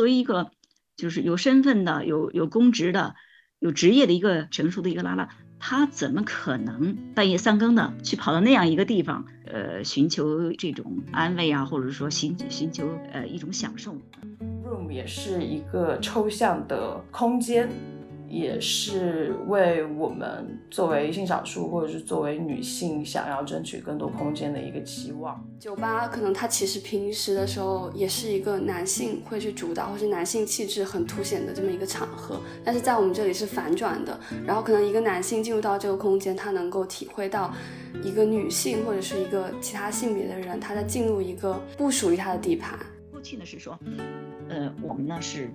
[0.00, 0.50] 作为一个
[0.96, 3.16] 就是有身份的、有有公职的、
[3.58, 13.94] 有职业的一个成熟的一个拉拉，他怎么可能半夜三更的去跑到那样一个地方，呃，寻求这种安慰啊，或者说寻寻求呃一种享受
[14.64, 17.68] ？Room 也是一个抽象的空间。
[18.30, 25.44] 也是为我们作为性少数或者是作为女性想要争取更多空间的一个期望。
[25.58, 34.18] 酒吧可能它其实平时的时候也是一个男性会去主导，或是男性气质很凸显的这么一个场合，但是在我们这里是反转的。
[34.46, 37.52] 然后可能一个男性进入到这个空间，他能够体会到
[38.04, 42.78] 一个女性或者是一个其他性别的人，他在进入一个不属于他的地盘。
[43.10, 43.76] 过去呢是说，
[44.48, 45.50] 呃，我们呢是。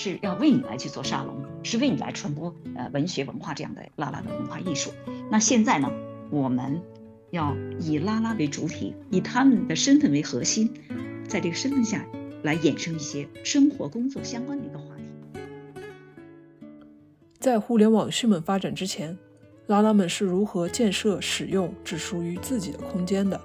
[0.00, 1.34] 是要为你来去做沙龙，
[1.64, 4.92] 是为你来传播呃文学文化这样的拉拉的文化艺术。
[5.28, 5.90] 那现在呢，
[6.30, 6.80] 我们
[7.32, 10.72] 要以拉拉为主体，以他们的身份为核心，
[11.26, 12.06] 在这个身份下
[12.44, 15.80] 来衍生一些生活工作相关的一个话题。
[17.40, 19.18] 在互联网迅猛发展之前，
[19.66, 23.40] 拉拉们是如何建设、使用只属于自己的空间的？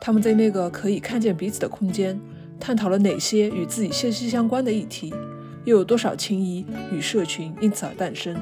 [0.00, 2.20] 他们在那个可以看见彼此的空间，
[2.58, 5.14] 探讨了哪些与自己息息相关的议题？
[5.64, 8.36] 又有多少情谊与社群因此而诞生？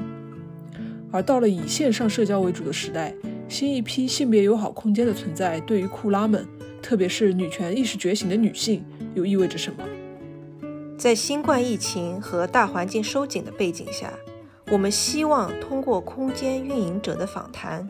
[1.11, 3.13] 而到了以线上社交为主的时代，
[3.49, 6.47] 新一批性别友好空间的存在，对于库拉们，
[6.81, 8.83] 特别是女权意识觉醒的女性，
[9.13, 9.83] 又意味着什么？
[10.97, 14.13] 在新冠疫情和大环境收紧的背景下，
[14.71, 17.89] 我们希望通过空间运营者的访谈，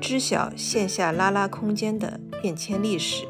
[0.00, 3.24] 知晓线下拉拉空间的变迁历史，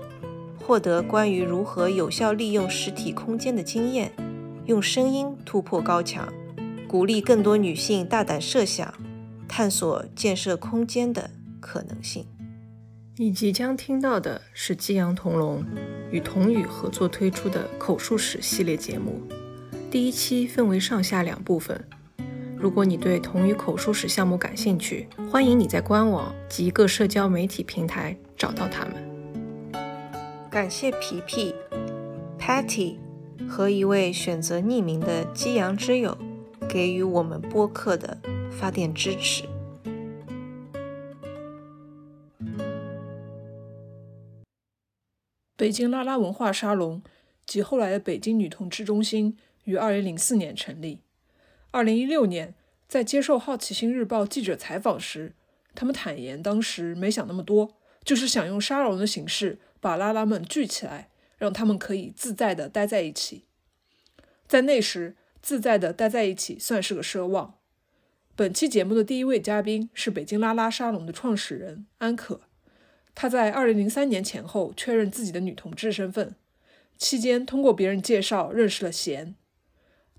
[0.60, 4.12] 获得关于如何有效利用实体空间的经验。
[4.66, 6.32] 用声音突破高墙，
[6.88, 8.94] 鼓励更多女性大胆设想，
[9.46, 12.26] 探索建设空间的可能性。
[13.16, 15.62] 你即将听到的是激扬同龙
[16.10, 19.20] 与童语合作推出的口述史系列节目。
[19.90, 21.86] 第一期分为上下两部分。
[22.56, 28.94] 如果你对童语口述史项目感兴趣，欢迎你在官网及各社交媒体平台找到他们。
[30.50, 31.54] 感谢皮皮
[32.40, 33.03] ，Patty。
[33.48, 36.16] 和一位选择匿名的激扬之友
[36.68, 38.18] 给予我们播客的
[38.50, 39.44] 发电支持。
[45.56, 47.02] 北京拉拉文化沙龙
[47.46, 51.00] 及后来的北京女同志中心于二零零四年成立。
[51.70, 52.54] 二零一六年，
[52.88, 55.32] 在接受《好奇心日报》记者采访时，
[55.74, 61.08] 他们坦言，当时没想那么多，就是想用沙龙的形式把拉拉们聚起来。
[61.44, 63.44] 让他们可以自在的待在一起，
[64.48, 67.58] 在那时，自在的待在一起算是个奢望。
[68.34, 72.40] 本期节目的第一位嘉宾是北京拉拉沙龙的创始人安可，
[73.14, 76.34] 她在2003年前后确认自己的女同志身份，
[76.96, 79.34] 期间通过别人介绍认识了贤。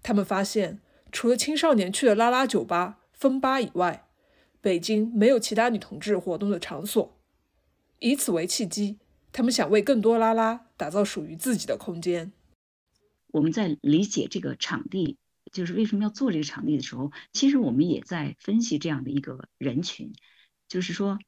[0.04, 0.80] 他们发现，
[1.12, 4.06] 除了青少年去的拉拉酒吧、风吧以外，
[4.62, 7.18] 北京没有其他女同志活动的场所，
[7.98, 9.00] 以此为契机。
[9.36, 12.32] 他们想为更多拉拉打造属于自己的空间。
[13.28, 15.18] 我们在理解这个场地，
[15.52, 20.14] 就是为什么要做这个场地的时候，其实我们也在分析这样的一个人群，
[20.70, 21.20] 就是说，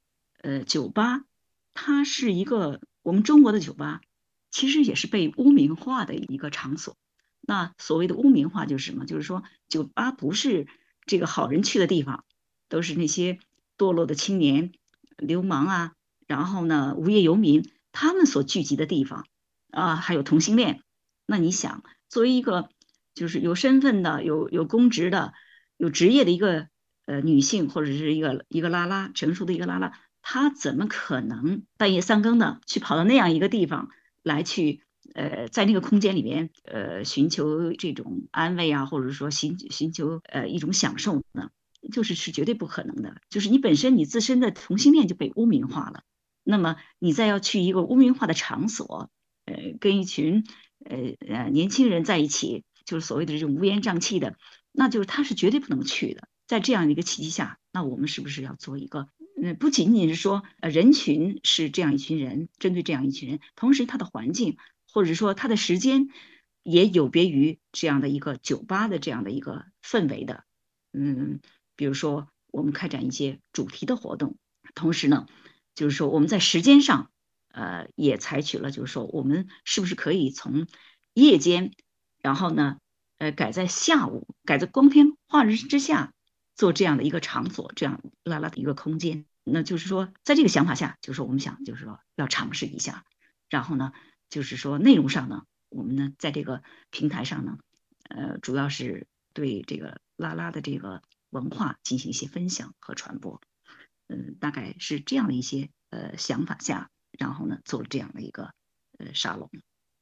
[0.42, 1.26] 呃，酒吧
[1.74, 4.00] 它是一个我们中国的酒吧，
[4.52, 6.96] 其实也是被污名化的一个场所。
[7.42, 9.06] 那所谓的污名化就是什么？
[9.06, 10.68] 就是说，酒吧不是
[11.06, 12.24] 这个好人去的地方，
[12.70, 13.38] 都是那些
[13.78, 14.72] 堕落的青年、
[15.18, 15.94] 流氓啊，
[16.26, 17.70] 然后呢，无业游民。
[18.00, 19.26] 他们所聚集的地方，
[19.72, 20.82] 啊，还有同性恋。
[21.26, 22.70] 那你想，作为一个
[23.16, 25.34] 就是有身份的、有有公职的、
[25.78, 26.68] 有职业的一个
[27.08, 33.90] 呃女性，或者是一个一个拉拉成熟的一个拉拉，她怎么可能半夜三更的去跑到那样一个地方
[34.22, 34.84] 来去
[35.16, 41.50] 呃在那个空间里面呃寻求这种安慰啊，或者说寻寻求呃一种享受呢？
[41.92, 43.16] 就是是绝对不可能的。
[43.32, 46.04] 就是你本身你自身的同性恋就被污名化了。
[46.50, 49.12] 那么你再要去一个污名化的场所，
[49.44, 50.46] 呃，跟一群
[50.86, 50.98] 呃
[51.28, 54.38] 呃年轻人在一起，就是所谓的这种乌烟瘴气的，
[54.72, 56.30] 那就是他是绝对不能去的。
[56.48, 59.10] 在这样的一个契机下，那我们是不是要做一个？
[59.44, 64.56] 嗯，不仅仅是说呃人群是这样一群人，针对这样一群人，同时他的环境
[64.94, 66.08] 或者说他的时间
[66.64, 70.46] 也有别于这样的一个酒吧的这样的一个氛围的。
[70.94, 71.42] 嗯，
[71.76, 74.38] 比如说我们开展一些主题的活动，
[74.74, 75.28] 同时呢。
[75.78, 77.12] 就是说，我们在时间上，
[77.50, 80.66] 呃，也采取了，就是说，我们是不是可以从
[81.14, 81.72] 夜间，
[82.20, 82.80] 然后呢，
[83.20, 86.14] 呃，改在下午，改在光天化日之下，
[86.56, 89.26] 做这样的一个场所，这样拉拉的一个空间。
[89.44, 93.06] 那就是说，在这个想法下，就是说，我们想，就是说，要尝试一下。
[93.48, 93.94] 然后呢，
[94.32, 97.60] 就是说，内容上呢，我们呢，在这个平台上呢，
[98.10, 103.40] 呃，主要是对这个拉拉的这个文化进行一些分享和传播。
[104.08, 108.54] 嗯，大概是这样的一些呃想法下，然后呢，做了这样的一个
[108.98, 109.50] 呃沙龙。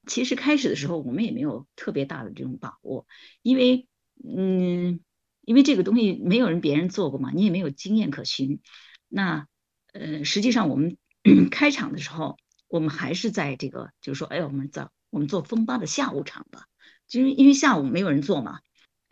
[0.07, 3.07] 其实开始的时候，我们也没有特别大的这种把握，
[3.41, 3.87] 因为
[4.23, 4.99] 嗯，
[5.41, 8.61] 因为这个东西没有人别人做过嘛，你也没有经验可循。
[9.07, 9.47] 那
[9.93, 10.97] 呃，实际上我们
[11.49, 12.37] 开场的时候，
[12.67, 16.65] 我们还是在这个，就是说，哎，我们做我们做风八的下午场吧，
[17.07, 18.59] 就是因为下午没有人做嘛。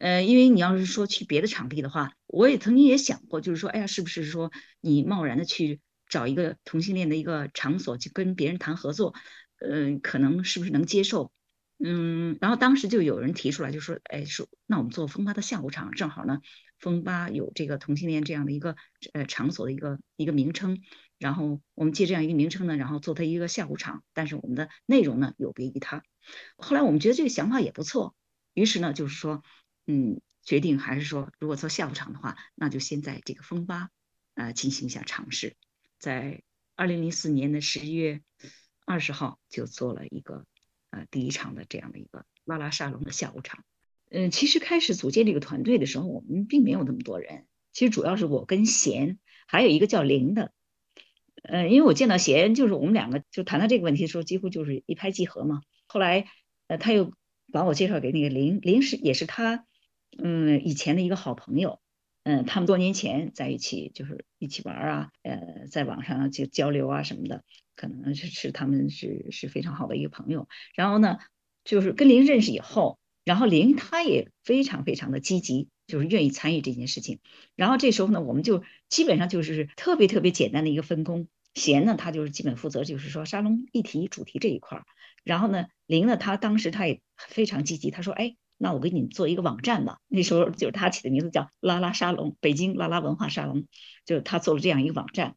[0.04, 4.52] 呃，因为你要是说去别的场地的话，我也曾经也想过，就是说，哎呀，是不是说
[4.82, 5.80] 你贸然的去
[6.10, 9.14] 找一个同性恋的一个场所去跟别人谈合作，
[9.60, 11.32] 嗯，可能是不是能接受？
[11.80, 16.42] 嗯，然后当时就有人提出来，就说，哎，说那我们做风八的下午场，正好呢，
[16.80, 18.76] 风八有这个同性恋这样的一个
[19.14, 20.82] 呃场所的一个一个名称，
[21.18, 26.04] 然后我们借这样一个名称呢，然后做它一个下午场，但是我们的内容呢有别于它。
[26.58, 28.18] 后来我们觉得这个想法也不错，
[28.54, 29.42] 于是呢，就是说。
[29.86, 33.90] 嗯，决定还是说，如果做下午场的话，那就先在这个风吧，
[34.34, 35.56] 呃，进行一下尝试。
[36.00, 36.42] 在
[36.76, 38.22] 二零零四年的十一月
[38.86, 40.46] 二十号就做了一个
[40.90, 43.64] 呃第一场的这样的一个拉拉沙龙的下午场。
[44.10, 50.54] 嗯，其实开始组建这个团队的时候，我们并没有那么多人，其实主要是我跟贤，还有一个叫林的。
[51.42, 55.62] 呃，因为我见到贤，就是我们两个就谈到这个问题的时候，几乎就是一拍即合嘛。
[55.88, 56.28] 后来，
[56.68, 57.14] 呃，他又
[57.52, 59.66] 把我介绍给那个林，林是也是他。
[60.18, 61.80] 嗯，以前的一个好朋友，
[62.24, 67.44] 嗯，他们多年前在一起，就是一起玩啊，呃，在网上就交流啊什么的，
[67.76, 70.48] 可能是是他们是是非常好的一个朋友。
[70.76, 71.18] 然后呢，
[71.64, 77.20] 就是跟林认识以后，然后林他也非常非常的积极，就是愿意参与这件事情。
[77.56, 81.28] 然后这时候呢，我们就基本上就是特别特别简单的一个分工。
[81.56, 84.86] 贤呢，他就是基本负责就是说沙龙议题主题这一块儿。
[85.24, 88.36] 然后呢，林呢，他当时他也非常积极，他说，哎。
[88.58, 90.00] 那我给你做一个网站吧。
[90.08, 93.66] 那时候就是他起的名字叫拉拉沙龙，北京拉拉文化沙龙，
[94.06, 95.36] 就是他做了这样一个网站。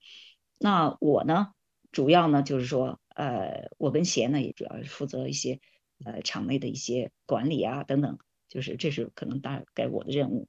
[0.59, 1.49] 那我呢，
[1.93, 5.61] 主要呢就是说，呃，我跟贤呢也主要是负责一些
[6.05, 8.19] 呃场内的一些管理啊等等，
[8.49, 10.49] 就是这是可能大概我的任务。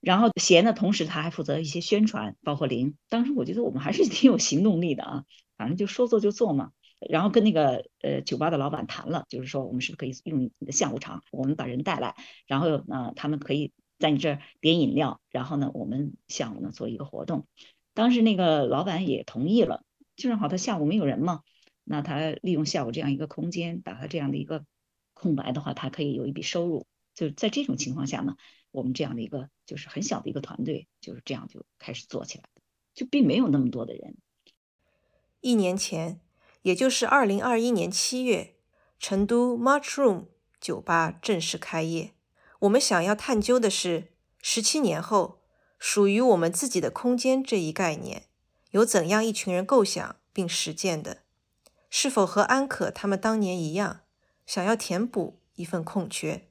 [0.00, 2.96] 然后贤呢，同时他还负责一些宣传，包括林。
[3.08, 5.24] 当时我觉得我们还是挺有行动力的啊，
[5.56, 6.70] 反正就说做就做嘛。
[6.98, 12.14] 然后跟那个呃酒吧的老板谈了，就是说我们是不是可以用你的下午场，我们把人带来，
[12.46, 17.46] 然后呢他们可以在你这儿点饮料，然后呢我们下午呢做一个活动。
[17.92, 19.84] 当时那个老板也同意了，
[20.16, 21.42] 就正好他下午没有人嘛，
[21.84, 24.64] 那他利用下午这样一个空间，打他这样的一个
[25.14, 26.86] 空白的话，他可以有一笔收入。
[27.14, 28.36] 就在这种情况下呢，
[28.70, 32.62] 我们这样的一个就是很小的一个团队，就是这样就开始做起来的，
[32.94, 34.16] 就并没有那么多的人。
[35.40, 36.20] 一年前。
[36.66, 38.56] 也就是二零二一年七月，
[38.98, 40.24] 成都 Mushroom
[40.60, 42.14] 酒吧正式开业。
[42.58, 44.08] 我们想要探究的是，
[44.42, 45.42] 十七年后
[45.78, 48.24] 属于我们自己的空间这一概念，
[48.72, 51.18] 有怎样一群人构想并实践的？
[51.88, 54.00] 是否和安可他们当年一样，
[54.44, 56.48] 想要填补一份空缺？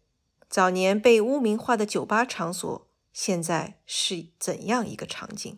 [0.48, 5.58] 早年被污名化的酒吧场所，现在是怎样一个场景？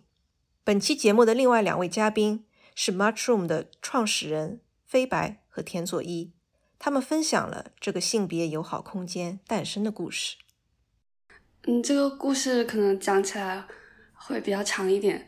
[0.63, 2.47] 本期节目的另外两位嘉宾。
[2.80, 6.32] 是 Mushroom 的创始人飞白和田佐一，
[6.78, 10.38] 他们分享了这个性别友好空间诞生的故事。
[11.64, 13.66] 嗯，这个故事可能讲起来
[14.14, 15.28] 会比较长一点。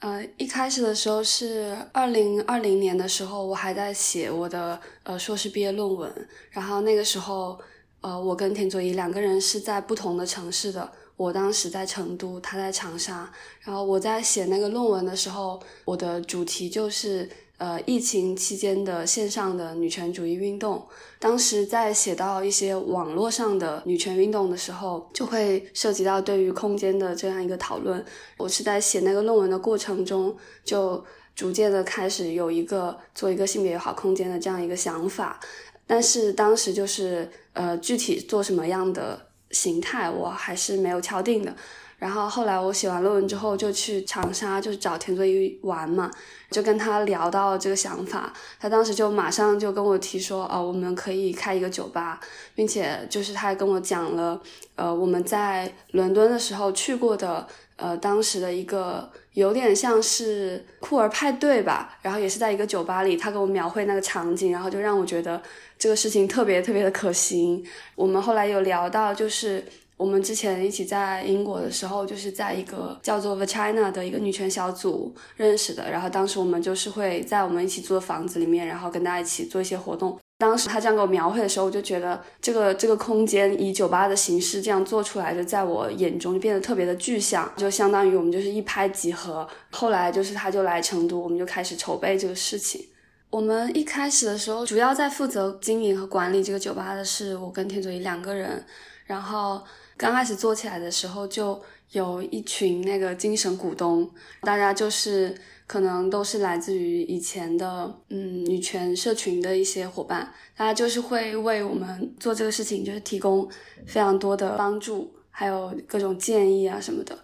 [0.00, 7.60] 呃，一开始的时候是二零二零年的时候，我还在写我的呃硕士毕业论文，然后那个时候，
[8.00, 10.92] 呃，我跟田佐一两个人是在不同的城市的。
[11.20, 13.30] 我当时在成都，他在长沙。
[13.60, 20.82] 然后我在写那个论文的时候，我的主题就是呃疫情期间的线上的女权主义运动。
[21.18, 28.02] 当时在写到一些网络上的女权运动的时候，就会涉及到对于空间的这样一个讨论。
[28.38, 30.34] 我是在写那个论文的过程中，
[30.64, 31.04] 就
[31.36, 35.38] 逐渐的开始有一个做一个性别友好空间的这样一个想法。
[35.86, 39.28] 但是当时就是呃具体做什么样的。
[39.50, 41.54] 形态我还是没有敲定的，
[41.98, 46.10] 然后后来我写完论文之后就去长沙，就是找田作一玩嘛，
[46.50, 52.20] 就跟他聊到这个想法，他当时就马上就跟我提说，哦，我们可以开一个酒吧，
[52.54, 54.40] 并且就是他还跟我讲了，
[54.76, 65.40] 呃，我们在伦敦的时候去过的，呃，当时的一个有点像是酷儿派对吧，然后也是在一个酒吧里，他给我描绘那个场景，然后就让我觉得。
[65.78, 67.64] 这个事情特别特别的可行。
[67.94, 69.64] 我们后来有聊到，就是
[69.96, 75.90] 我们之前一起在英国的时候，就是在一个叫做 The China 的一个女权小组认识的。
[75.90, 80.18] 然后当时我们就是会在我们一起租的房子里面，然后跟大家一起做一些活动。
[80.40, 89.46] 当时他这样给我描绘的时候，我就觉得这个这个空间以酒吧的形式这样做出来，就在我眼中就变得特别的具象，就相当于我们就是一拍即合。
[89.70, 92.82] 后来就是他就来成都，我们就开始筹备这个事情。
[93.28, 98.64] 我们一开始的时候，主要在负责经营和管理这个酒吧的是我跟田佐怡两个人。
[99.04, 99.62] 然后
[99.98, 101.60] 刚开始做起来的时候，就
[101.92, 105.36] 有一群那个精神股东，大家就是。
[105.70, 113.48] 可能都是来自于以前的嗯女权社群的一些伙伴，大家就是会为我们做这个事情，就是提供
[113.86, 117.16] 非常多的帮助，还有各种建议啊什么的，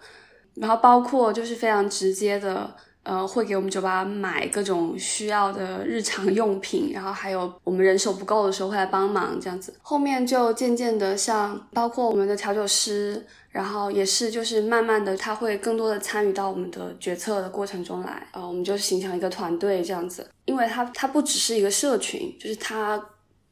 [0.54, 2.72] 然后包括就是非常直接的，
[3.02, 9.74] 呃，会给我们酒吧买各种需要的日常用品，然后还有我们人手不够的时候会来帮忙这样子。
[9.82, 13.26] 后面就渐渐的像包括我们的调酒师。
[13.56, 20.28] 然后也是，就是慢慢的，他会更多的参与到我们的决策的过程中来，呃，我们就形成一个团队这样子。
[20.44, 23.02] 因为它它不只是一个社群，就是它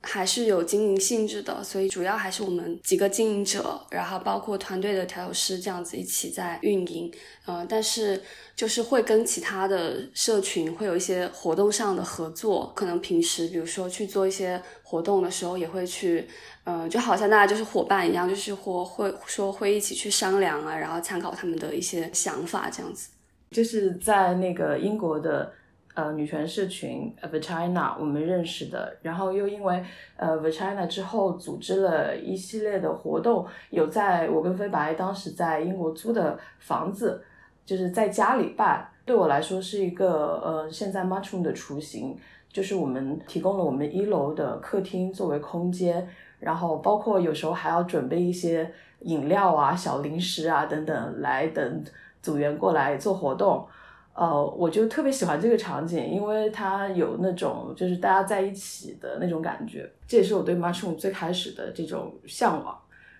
[0.04, 7.12] 还是有经营性质的，所以主要还是我们几个经营者，然后包括团队的调酒师这样子一起在运营，
[7.46, 8.22] 呃，但是
[8.54, 16.28] 就是会跟其他的社群会有一些活动上的合作，可能平时比如说去做一些活动的时候也会去。
[16.66, 23.10] 嗯，就好像大家就是伙伴一样，就是或会说会一起去商量啊，然后参考他们的一些想法这样子。
[23.50, 25.52] 就是在那个英国的
[25.94, 29.82] 呃女权社群 Vagina 我们认识的，然后又因为
[30.16, 37.22] 呃 Vagina 之后组织了一系列的活动，有在我跟飞白当时在英国租的房子，
[37.64, 42.16] 就是在家里办，对我来说是一个呃现在 Mushroom 的雏形，
[42.52, 46.06] 就是我们提供了我们一楼的客厅作为空间。
[46.40, 48.70] 然后包括有时候还要准备一些
[49.00, 51.84] 饮料啊、小零食啊等等，来等
[52.20, 53.66] 组员过来做活动。
[54.14, 59.90] 呃，我就特别喜欢这个场景，因为它有那种就是大家在一起的那种感觉。
[60.06, 62.78] 这也是我对 Mushroom 最开始的这种向往。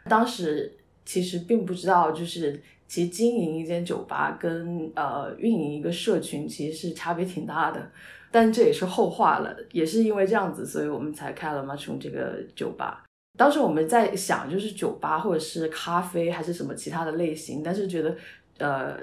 [0.09, 0.73] 当时
[1.05, 7.91] 其实并不知道，就是其实经营一间酒吧跟呃运营一个社群其实是差别挺大的。
[8.31, 13.05] 但这也是后话了，也是因为这样子，所以我们才开了 Mushroom 这个酒吧。
[13.37, 18.17] 当时我们在想，就是酒吧或者是咖啡还是什么其他的类型，但是觉得，
[18.59, 18.97] 呃，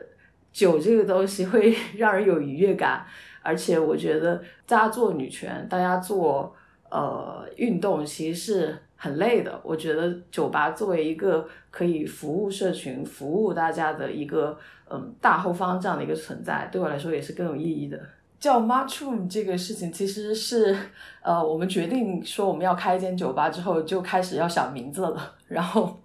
[0.51, 3.05] 酒这个东西会 让人有愉悦感，
[3.41, 6.55] 而且我觉得大家做女权，大家做
[6.89, 9.60] 呃运动其实是很累的。
[9.63, 14.58] 我觉得酒吧作为一个可以服务社群、服务大家的一个
[14.89, 18.00] 嗯大后方这样的一个存在，对我来说也是更有意义的。
[18.39, 20.75] 叫 March Room 这个事情其实是，
[21.22, 25.36] 呃，我们决定说我们要开一间酒吧之后就开始要想名字了。
[25.48, 26.00] 然后，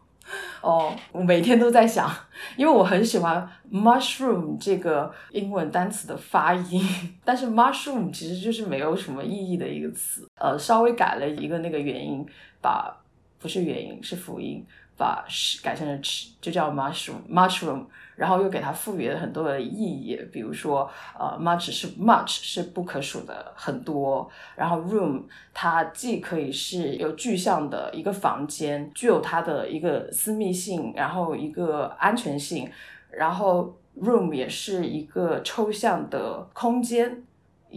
[0.61, 2.11] 哦，我每天都在想，
[2.56, 6.83] 因为我很喜欢 Mushroom 这个英文单词的发音，
[7.25, 10.28] 但是 Mushroom 其实就是没有什么意义的一个词。
[10.38, 12.26] 呃，稍微改了一个那个元音，
[12.61, 12.97] 把
[13.38, 14.64] 不是元音是辅音，
[14.97, 17.87] 把 sh 改成了吃就叫 Mushroom Mushroom。
[18.17, 32.67] 然后又给它赋予了很多的意义，比如说，呃，much 是 much 是不可数的很多，然后 room 它既可以是有具象的一个房间，具有它的一个私密性，然后一个安全性，
[33.11, 37.23] 然后 room 也是一个抽象的空间，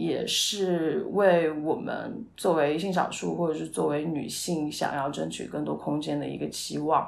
[0.00, 7.06] 也是为我们作为性少数或者是作为女性想要争取更多空间的一个期望。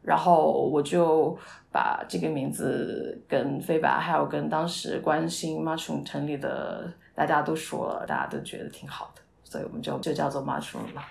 [0.00, 1.36] 然后我就
[1.72, 11.02] 把这个名字跟飞白，还有跟当时关心 Mushroom 成立的大家都说了，大家都觉得挺好的，所以我们就就叫做 Mushroom 了。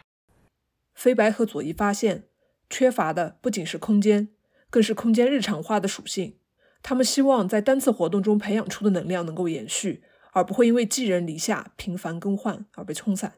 [0.95, 2.23] 飞白和左一发现，
[2.69, 4.29] 缺乏的不仅是空间，
[4.69, 6.37] 更是空间日常化的属性。
[6.81, 13.35] 他们希望在单次活动中培养出的能量能够延续，而不会因为寄人篱下、频繁更换而被冲散。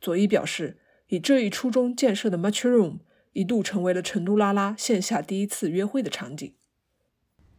[0.00, 0.78] 佐伊表示，
[1.08, 3.00] 以这一初衷建设的 Match Room。
[3.32, 6.52] 一度成为了成都拉拉线下第一次约会的场景。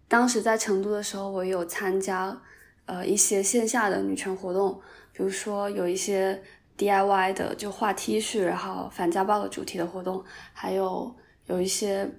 [0.10, 2.42] 当时在成都的时候，我有参加
[2.84, 4.82] 呃一些线下的女权活动，
[5.14, 6.44] 比如说有一些
[6.78, 10.22] DIY 的就画 T 恤，然后反家暴的主题的活动，
[10.52, 12.12] 还有有一些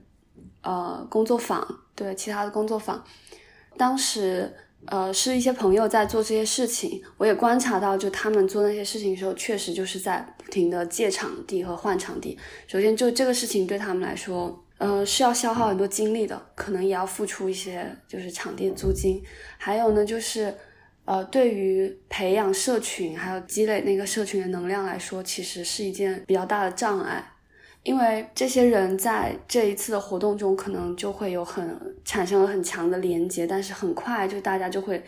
[0.63, 1.63] 呃工作坊，
[1.95, 3.05] 对其他的工作坊。
[3.77, 4.51] 当时。
[4.87, 12.37] 呃，是一些朋友在做这些事情，我也观察到，就他们做那些事情的时候，确实就是在不停的借场地和换场地。
[12.67, 19.23] 首先，就这个事情对他们来说，呃，是要消耗很多精力的，可能也要付出一些就是场地租金。
[19.57, 20.53] 还有呢，就是
[21.05, 27.32] 呃，对于培养社群还有积累那个社群的能量来说，其实是一件比较大的障碍。
[27.83, 35.03] 因为这些人在这一次的活动中，可能就会有很产生了很强的连接，但是很快就大家就会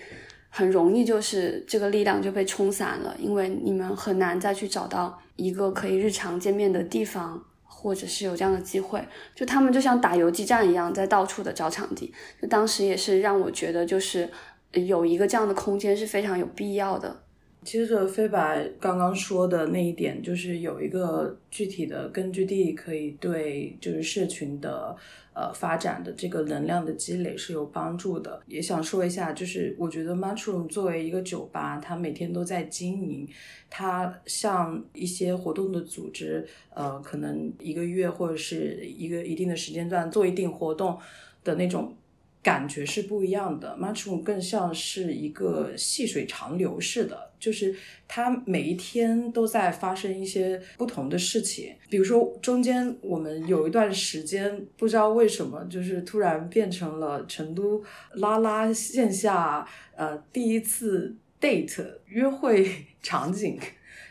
[0.48, 9.00] 很容易就是这个力量就被冲散了，因为你们很难再去找到一个可以日常见面的地方，或者是有这样的机会。
[9.36, 12.12] 就他们就像打游击战一样，在到处的找场地。
[12.42, 14.28] 就当时也是让我觉得，就是
[14.72, 17.23] 有一个这样的空间是非常有必要的。
[17.64, 24.94] 接着飞白刚刚说的那一点，就是有一个具体的根据地，可以对就是社群的
[25.32, 28.40] 呃发展的这个能量的积累是有帮助的。
[28.46, 33.26] 也想说一下，就是我觉得 Mushroom 作为一个酒吧，它每天都在经营，
[33.70, 40.98] 它像一些活动的组织，呃，可能一个月或者是一个一定的时间段做一定活动
[41.42, 41.96] 的那种。
[42.44, 47.74] 感觉是不一样的，Mushroom 更像是一个细水长流似的，就是
[48.06, 51.74] 它每一天都在发生一些不同的事情。
[51.88, 57.82] 比如说，中间我们有一段时间不知道为什么，就是突然变成了成都
[58.12, 62.70] 拉拉线下呃第一次 date 约会
[63.02, 63.58] 场景。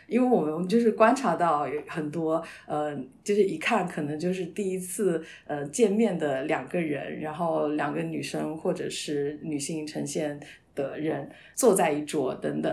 [0.06, 10.38] 因为我们就是观察到很多，呃，就是一看可能就是第一次呃见面的两个人，然后两个女生或者是女性呈现
[10.74, 12.72] 的人坐在一桌等等，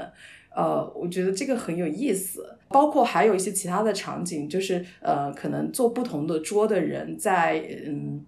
[0.55, 2.57] 呃，我觉得这个很有意思。
[2.69, 8.25] 包括还有一些其他的场景，就是呃，可能坐不同的桌的人在嗯，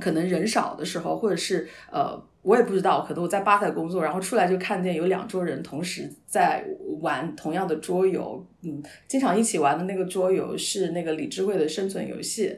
[0.00, 2.22] 可能人少的时候，或者是呃。
[2.46, 6.64] 我也不知道，可能我在吧台工作，然后出来就看见有两桌人同时在
[7.00, 12.56] 玩同样的桌游，嗯，经常一起玩的那个桌游是那个李智慧的生存游戏。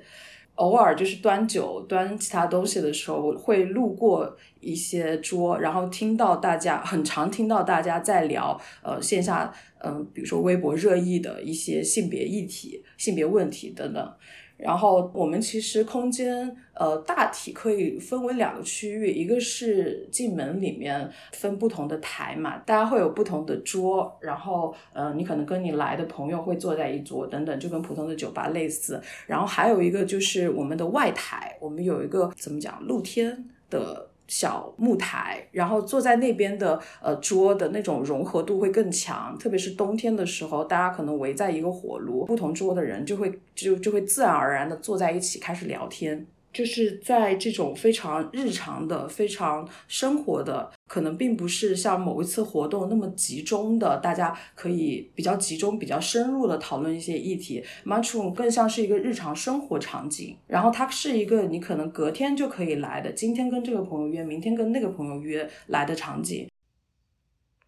[0.56, 9.50] 偶尔就是端酒、端其他东西的时候，会路过一些桌，然后听到大家很常听到大家在聊，呃，线下，
[9.82, 14.12] 嗯，比如说微博热议的一些性别议题、性别问题等等。
[14.58, 29.00] 然后我们其实空间，呃，大体可以分为两个区域，一个是进门里面分不同的台嘛，大家会有不同的桌，然后，呃，你可能跟你来的朋友会坐在一桌等等，就跟普通的酒吧类似。
[29.26, 34.10] 然后还有一个就是我们的外台，我们有一个怎么讲，露天的。
[34.28, 46.26] 小木台，然后坐在那边的呃桌的那种融合度会更强，特别是冬天的时候，大家可能围在一个火炉，不同桌的人就会就就会自然而然的坐在一起开始聊天。
[46.52, 57.62] 就是在这种非常日常的、非常生活的，可能并不是像某一次活动那么集中的，大家可以比较集中、比较深入的讨论一些议题。
[57.84, 66.48] Mushroom 更像是一个日常生活场景，然后它是一个你可能隔天就可以来的，今天跟这个朋友约，明天跟那个朋友约来的场景。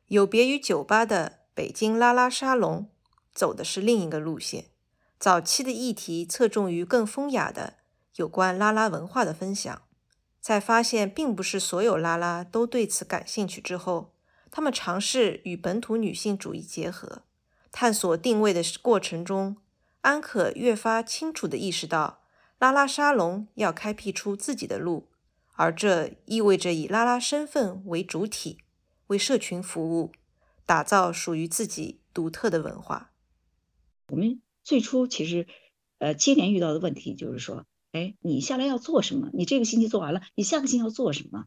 [0.09, 2.88] 有别于酒吧的北京拉拉沙龙，
[3.33, 4.64] 走的是另一个路线。
[5.19, 7.75] 早期的议题侧重于更风雅的。
[8.20, 9.80] 有关拉拉文化的分享，
[10.40, 14.14] 在发现并不是所有拉拉都对此感兴趣之后，
[14.50, 17.22] 他们尝试与本土女性主义结合，
[17.72, 19.56] 探索定位的过程中，
[20.02, 22.20] 安可越发清楚地意识到，
[22.59, 25.09] 拉拉沙龙要开辟出自己的路，
[25.54, 28.59] 而这意味着以拉拉身份为主体，
[29.06, 30.12] 为社群服务，
[30.66, 33.12] 打造属于自己独特的文化。
[34.09, 35.46] 我们最初其实，
[36.00, 37.64] 呃，接连遇到的问题就是说。
[37.92, 39.31] 哎，你下来要做什么？
[39.33, 41.46] 你这个星期做完了，你下个星期要做什么？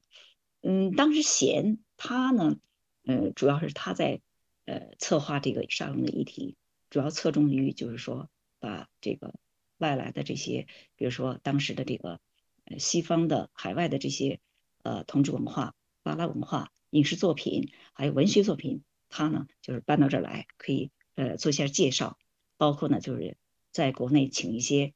[0.62, 2.58] 嗯，当时贤他呢，
[3.06, 4.22] 呃，主要是他在
[4.66, 6.58] 呃策划这个沙龙的议题，
[6.90, 8.30] 主要侧重于就是说
[8.60, 9.36] 把这个
[9.78, 12.20] 外来的这些，比如说当时的这个
[12.66, 14.42] 呃西方的海外的这些
[14.84, 22.18] 呃同志文化、巴拉文化、影视作品还有文学作品，他呢就是搬到这儿来，可以呃做一下介绍，
[22.58, 23.38] 包括呢就是
[23.72, 24.94] 在国内请一些。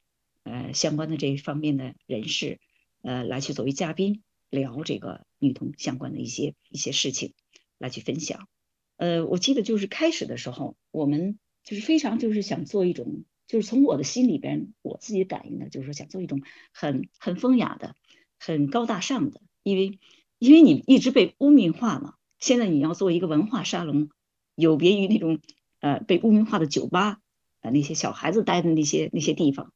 [0.48, 2.58] 呃，相关的这一方面的人士，
[3.02, 7.34] 呃，来去作为嘉宾聊这个女童相关的一些一些事情，
[7.76, 8.48] 来去分享。
[8.96, 16.40] 呃，我记得就是开始的时候，我们就是非常就是想做一种，就是从我的心里边我自己感应的，就是说想做一种
[16.72, 17.94] 很很风雅的、
[18.38, 19.98] 很高大上的，因为
[20.38, 24.08] 因为你一直被污名化嘛，现在你要做一个文化沙龙，
[24.54, 25.40] 有别于那种
[25.80, 27.20] 呃被污名化的酒吧，
[27.60, 29.72] 呃那些小孩子待的那些那些地方。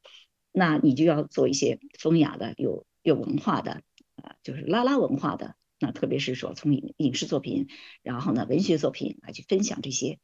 [0.53, 3.81] 那你就要做一些风雅的、有有文化的，
[4.21, 5.55] 啊，就是拉拉文化的。
[5.79, 7.67] 那特别是说从影影视作品，
[8.03, 10.19] 然后呢文学作品来去分享这些。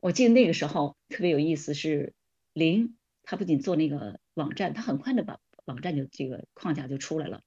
[0.00, 2.14] 我记得那个时候特别有意思，是
[2.54, 7.42] 林他不仅做那个网站，他很快的把网站就这个框架就出来了。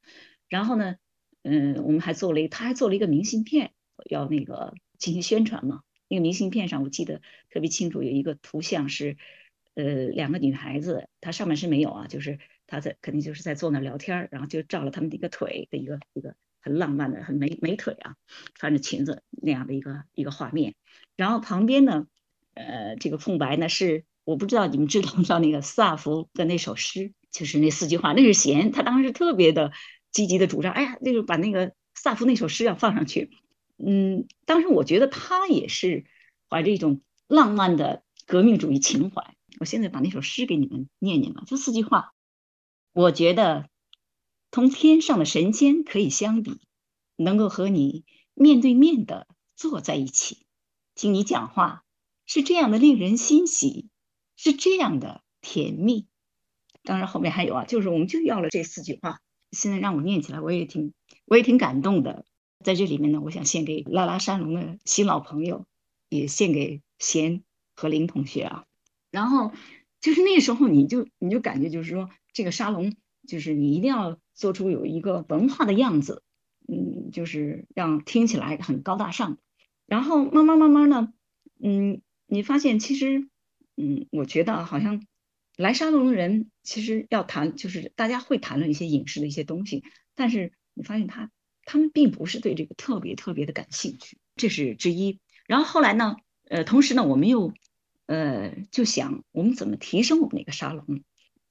[0.50, 0.98] 然后呢，
[1.41, 3.71] 嗯，我们还做了一，他还做了一个明信片，
[4.10, 5.82] 要那个进行宣传嘛。
[6.10, 9.17] 那个明信片上我记得特别清楚，有一个图像是。
[9.76, 18.16] 呃，两个女孩子，她上半身没有啊，就是她在肯定就是在坐那聊天然后就照了他们的一个腿的一个一个很浪漫的、很美美腿啊，
[18.56, 20.74] 穿着裙子那样的一个一个画面。
[21.16, 22.08] 然后旁边呢，
[22.54, 29.72] 呃，这个空白呢是我不知道你们知道不知道那个萨福的那首诗，就是那四句话，那是弦，他当时特别的
[30.12, 33.30] 积极的主张，哎呀，那个把那个萨福那首诗要放上去。
[33.78, 36.06] 嗯，当时我觉得他也是
[36.50, 39.35] 怀着一种浪漫的革命主义情怀。
[39.60, 42.13] 我现在把那首诗给你们念念吧，就四句话。
[42.94, 43.70] 我觉得
[44.52, 46.62] 同天上的神仙可以相比，
[47.15, 50.46] 能够和你面对面的坐在一起，
[50.96, 51.84] 听你讲话，
[52.26, 53.89] 是这样的令人欣喜，
[54.36, 56.08] 是这样的甜蜜。
[56.84, 59.20] 当然后面还有啊，就是我们就要了这四句话。
[59.52, 60.94] 现在让我念起来，我也挺
[61.26, 62.26] 我也挺感动的。
[62.63, 65.65] 在这里面呢，我想献给拉拉山龙的新老朋友，
[66.10, 68.65] 也献给贤和林同学啊。
[69.15, 69.54] 然后
[70.01, 72.93] 就是那时候，你就你就感觉就是说，这个沙龙
[73.25, 76.21] 就是你一定要做出有一个文化的样子，
[76.67, 79.38] 嗯，就是让听起来很高大上。
[79.86, 81.13] 然后慢慢慢慢呢，
[81.63, 83.30] 嗯，你发现其实，
[83.78, 85.01] 嗯，我觉得好像
[85.56, 91.32] 来沙龙的人其实要谈，就是大家会谈论一些影视的一些东西，但是你发现他
[91.63, 95.21] 他们并不是对这个特别特别的感兴趣，这是之一。
[95.47, 96.17] 然后后来呢，
[96.49, 97.54] 呃，同时呢，我们又。
[98.06, 101.04] 呃，就想我们怎么提升我们那个沙龙？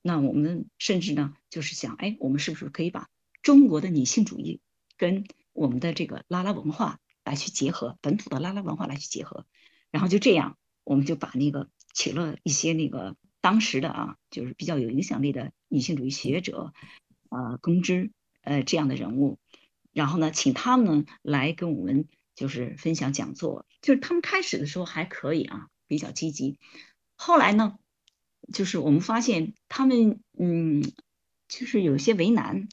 [0.03, 3.09] 那我们甚至呢，就是想，哎，我们是不是可以把
[3.43, 4.61] 中国的女性主义
[4.97, 9.47] 跟我们的这个拉拉文化来去结合，本土的拉拉文化来去结合？
[9.91, 16.73] 然后就这样，我们就把那个请了一些那个当时的啊，就是比较有影响力的女性主义学者，
[17.31, 18.13] 呃，公知，
[18.43, 19.39] 呃，这样的人物，
[19.93, 23.67] 然后呢，请他们来跟我们就是分享讲座。
[23.81, 25.69] 就是他们开始的时候还可以啊。
[25.95, 26.59] 比较积极，
[27.15, 27.79] 后来呢，
[28.53, 30.83] 就是我们发现他们，嗯，
[31.47, 32.69] 就是有些为难，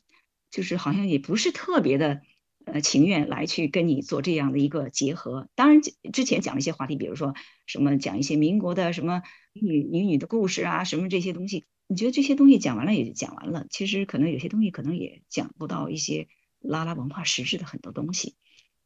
[0.50, 2.24] 就是好像也不是特别的，
[2.66, 5.48] 呃，情愿来去跟你做这样的一个结合。
[5.54, 5.82] 当然，
[6.12, 7.36] 之前讲了一些话题，比如说
[7.68, 9.22] 什么讲一些民国的什么
[9.54, 13.68] 女女女的故事啊，什么这些东西，你觉得这些东西讲完了也就讲完了。
[13.70, 16.28] 其实可能有些东西可能也讲不到一些
[16.60, 18.34] 拉拉文化实质的很多东西，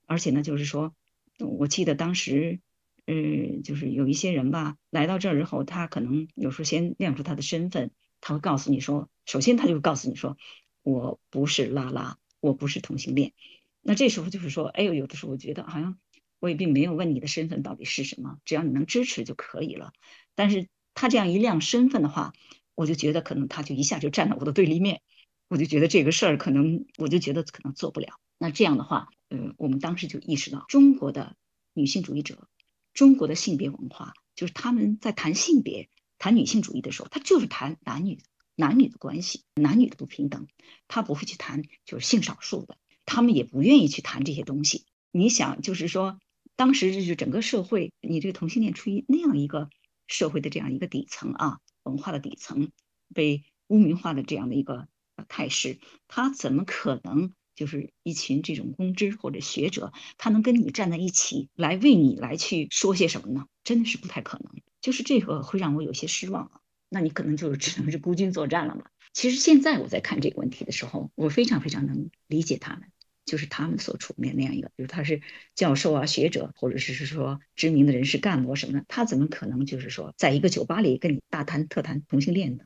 [0.05, 0.93] 而且呢，就是说，
[1.39, 2.59] 我记得当时。
[3.07, 10.37] 嗯，就是有一些人吧，来到这儿之后，他可能有时候先亮出他的身份，他会告诉你说，首先他就告诉你说，
[10.81, 13.33] 我不是拉拉，我不是同性恋。
[13.81, 15.99] 那这时候就是说，哎呦，有的时候我觉得好像
[16.39, 19.93] 我也并没有问你的身份到底是什么，只要你能支持就可以了。
[20.33, 22.33] 但是他这样一亮身份的话，
[22.73, 25.01] 我就觉得可能他就一下就站到我的对立面，
[25.47, 28.19] 我就觉得这个事儿可能我就觉得可能做不了。
[28.39, 31.35] 那这样的话，嗯，我们当时就意识到中国的
[31.73, 32.47] 女性主义者。
[32.95, 38.17] 中国的性别文化，就是他们在谈性别、谈女性主义的时候，他就是谈男女
[38.55, 40.47] 男女的关系、男女的不平等，
[40.87, 44.85] 他不会去谈就是性少数的，他们也不愿意去谈这些东西。
[45.11, 46.19] 你想，就是说，
[46.55, 49.69] 当时就是整个社会，你这个同性恋处于那样一个
[50.07, 52.71] 社会的这样一个底层啊，文化的底层，
[53.13, 54.87] 被污名化的这样的一个
[55.27, 57.33] 态势，他怎么可能？
[57.55, 63.45] 就是一群这种公知或者学者，他能跟你站在一起来为你来去说些什么呢？
[63.63, 64.51] 真的是不太可能。
[64.81, 66.51] 就是这个会让我有些失望啊。
[66.89, 68.85] 那你可能就只能是孤军作战了嘛。
[69.13, 72.89] 其实现在我在看这个问题的时候，我非常非常能理解他们，
[73.25, 75.21] 就是他们所处的那样一个，比如他是
[75.55, 82.65] 教授啊、学者，或者是是说知名的人士、干部什么的，他怎么可能就是说在一个酒吧里跟你大谈特谈同性恋呢？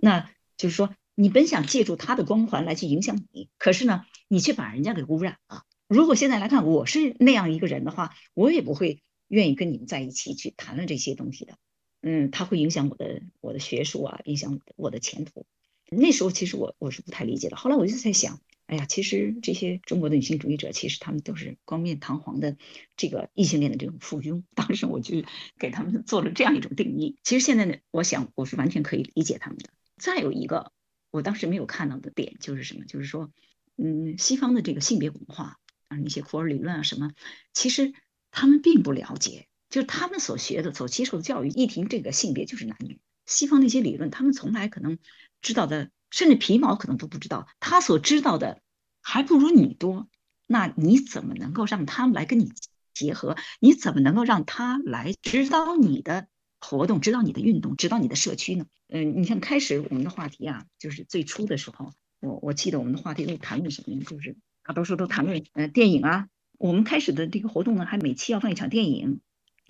[0.00, 0.94] 那就是说。
[1.20, 5.64] 你本想借助他的光环来去影响你，可是呢，你却把人家给污染了。
[5.88, 11.54] 如果现在来看，我是那样一个人的话，我也不会愿意跟你们在一起去谈论这些东西的。
[12.02, 15.46] 嗯，他会影响我的我的学术啊，影响我的前途。
[15.90, 17.56] 那时候其实我我是不太理解的。
[17.56, 22.58] 后来我就在想，哎呀，其实这些中国的女性主义者，其实他们都是冠冕堂皇的
[22.98, 24.42] 这个异性恋的这种附庸。
[24.54, 25.24] 当时我就
[25.58, 27.16] 给他们做了这样一种定义。
[27.24, 29.70] 其实现在呢，我想我是完全可以理解他们的。
[29.96, 30.70] 再有一个。
[31.10, 32.84] 我当时没有看到的点就是什么？
[32.84, 33.30] 就是说，
[33.78, 37.12] 嗯，西方的这个性别文化啊，那些库尔理论啊什么，
[37.54, 37.94] 其实
[38.30, 42.98] 他们并不了解，就是他们所学的、所接受的教育，一提这个性别就是男女。
[43.24, 44.98] 西方那些理论，他们从来可能
[45.40, 47.46] 知道的，甚至皮毛可能都不知道。
[47.60, 48.60] 他所知道的
[49.00, 50.08] 还不如你多，
[50.46, 52.52] 那你怎么能够让他们来跟你
[52.92, 53.36] 结合？
[53.60, 56.26] 你怎么能够让他来指导你的？
[56.60, 58.66] 活动指导你的运动，指导你的社区呢？
[58.88, 64.04] 嗯，你像开始我们的话题啊，就是最初的时候，我我记得我们的话题都谈论什么呢？
[64.04, 66.28] 就是大多数都谈论呃电影啊。
[66.58, 69.20] 我们开始的这个活动呢，还每期要放一场电影。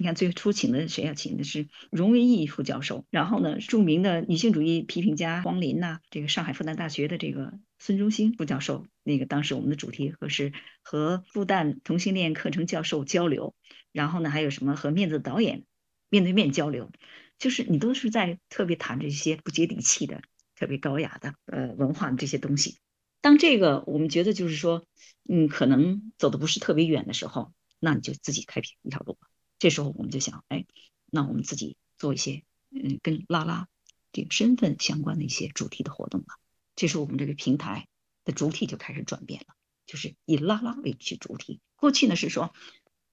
[0.01, 1.15] 你看最初请的谁啊？
[1.15, 13.57] 请的是荣维义副教授，然后呢，著名的女性主义批评家黄林呐，这个上海复旦大学的这个孙中兴副教授，那个当时我们的主题和是和复旦同性恋课程教授交流，
[13.91, 15.65] 然后呢还有什么和面子导演
[16.09, 16.93] 面对面交流，
[17.39, 20.23] 就是你都是在特别谈这些不接地气的、
[20.59, 22.79] 特别高雅的呃文化的这些东西。
[23.21, 24.87] 当这个我们觉得就是说，
[25.29, 29.29] 嗯，可能走的不是特别远的时候，那你就自己开辟一条路吧。
[29.59, 30.66] 这时候我们就想，哎，
[31.07, 33.68] 那我们自己做一些嗯跟拉拉
[34.12, 36.35] 这个身份相关的一些主题的活动吧。
[36.75, 37.87] 这时候我们这个平台。
[38.25, 39.55] 的主体就开始转变了，
[39.87, 41.62] 就是以拉拉为去主体。
[41.77, 42.53] 过去呢是说，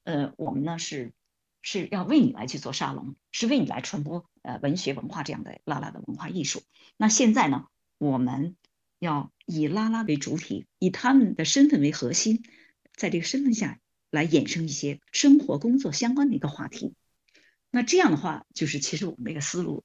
[0.03, 1.13] 呃，我们呢是
[1.65, 6.61] 是要为你来去做沙龙，是为你来传播呃文学文化这样的拉拉的文化艺术。
[6.95, 7.65] 那现在呢，
[7.97, 8.55] 我们
[8.99, 12.43] 要以拉拉为主体，以他们的身份为核心，
[12.95, 13.79] 在这个身份下
[14.11, 16.93] 来衍生一些生活工作相关的一个话题。
[17.71, 19.83] 那这样的话，就是其实我们这个思路，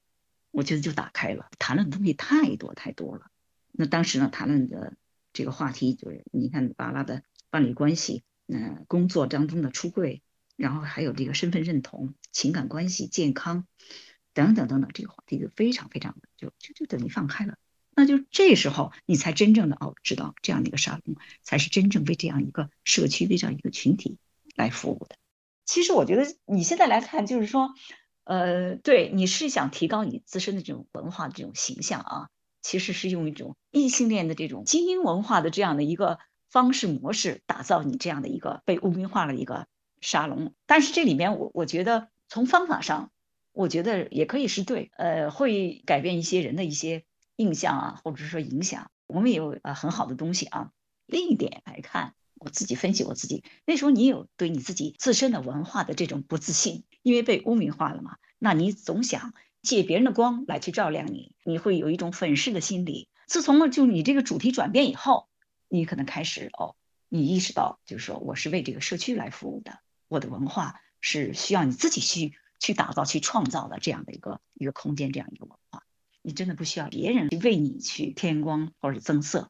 [0.51, 3.31] 我觉得就打开了，谈论的东西太多太多了。
[3.71, 4.93] 那当时呢，谈论的。
[5.33, 10.21] 这个话题就是你看巴拉的伴侣关系，嗯，工作当中的出柜，
[10.61, 13.65] 然后还有这个身份认同、情感关系、健康
[14.33, 17.55] 等等等等，这个话题就非常非常的就就就等于放开了。
[17.95, 24.17] 那就这时候你才真正的哦知道这样的一个沙龙才是真正为这样一个社区、为这样一个群体
[24.55, 25.15] 来服务的。
[25.65, 27.73] 其实我觉得你现在来看，就是说，
[28.23, 32.29] 呃，对，你是想提高你自身的这种文化的这种形象啊。
[32.61, 39.65] 其实是用一种异性恋的这种精英文化的这样的一个方式模式，打造你这样的一个被污名化的一个
[40.01, 40.53] 沙龙。
[40.65, 43.11] 但是这里面，我我觉得从方法上，
[43.53, 47.05] 我觉得也可以是对，呃，会改变一些人的一些
[47.37, 48.91] 印象啊，或者是说影响。
[49.07, 50.71] 我们也有呃很好的东西啊。
[51.05, 59.33] 另一点来看，我自己分析我自己，那时候你有对你自己自身的文化的这种不自信，因为被污名化了嘛，那你总想。
[59.63, 63.09] 借别人的光来去照亮你，你会有一种粉饰的心理。
[63.27, 65.29] 自从就你这个主题转变以后，
[65.69, 66.75] 你可能开始哦，
[67.09, 69.77] 你意识到就是说我是为这个社区来服务的，
[70.11, 75.83] 我的文化是需要你自己去去打造、去创造的这样的一个一个空间，这样一个文化，
[76.21, 79.49] 你真的不需要别人为你去添光或者增色。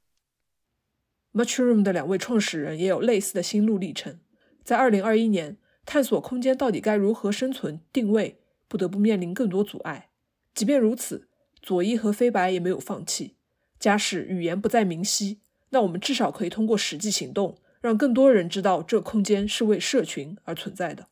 [1.33, 4.19] Muchroom 的两位创始人也有类似的心路历程，
[4.63, 8.37] 在二零二一年探索空间到底该如何生存定位。
[8.67, 10.11] 不得不面临更多阻碍。
[10.53, 11.27] 即便如此，
[11.61, 13.35] 佐伊和飞白也没有放弃。
[13.77, 21.07] 假使语言不再明晰，那我们至少可以通过实际行动，让更多人知道这空间是为社群而存在的。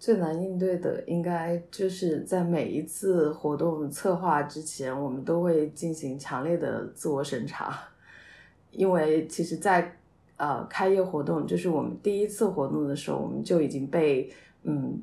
[0.00, 7.78] 最难应对的，应该就是在每一次活动策划之前，我们都会进行强烈的自我审查，
[8.72, 9.96] 因为其实，在
[10.36, 14.32] 呃开业活动，就是我们第一次活动的时候，我们就已经被
[14.64, 15.00] 嗯。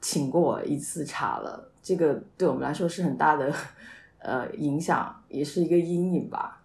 [0.00, 3.52] 请过一次茶了，这个对我们来说是很大的，
[4.20, 6.57] 呃，影响，也是一个阴影吧。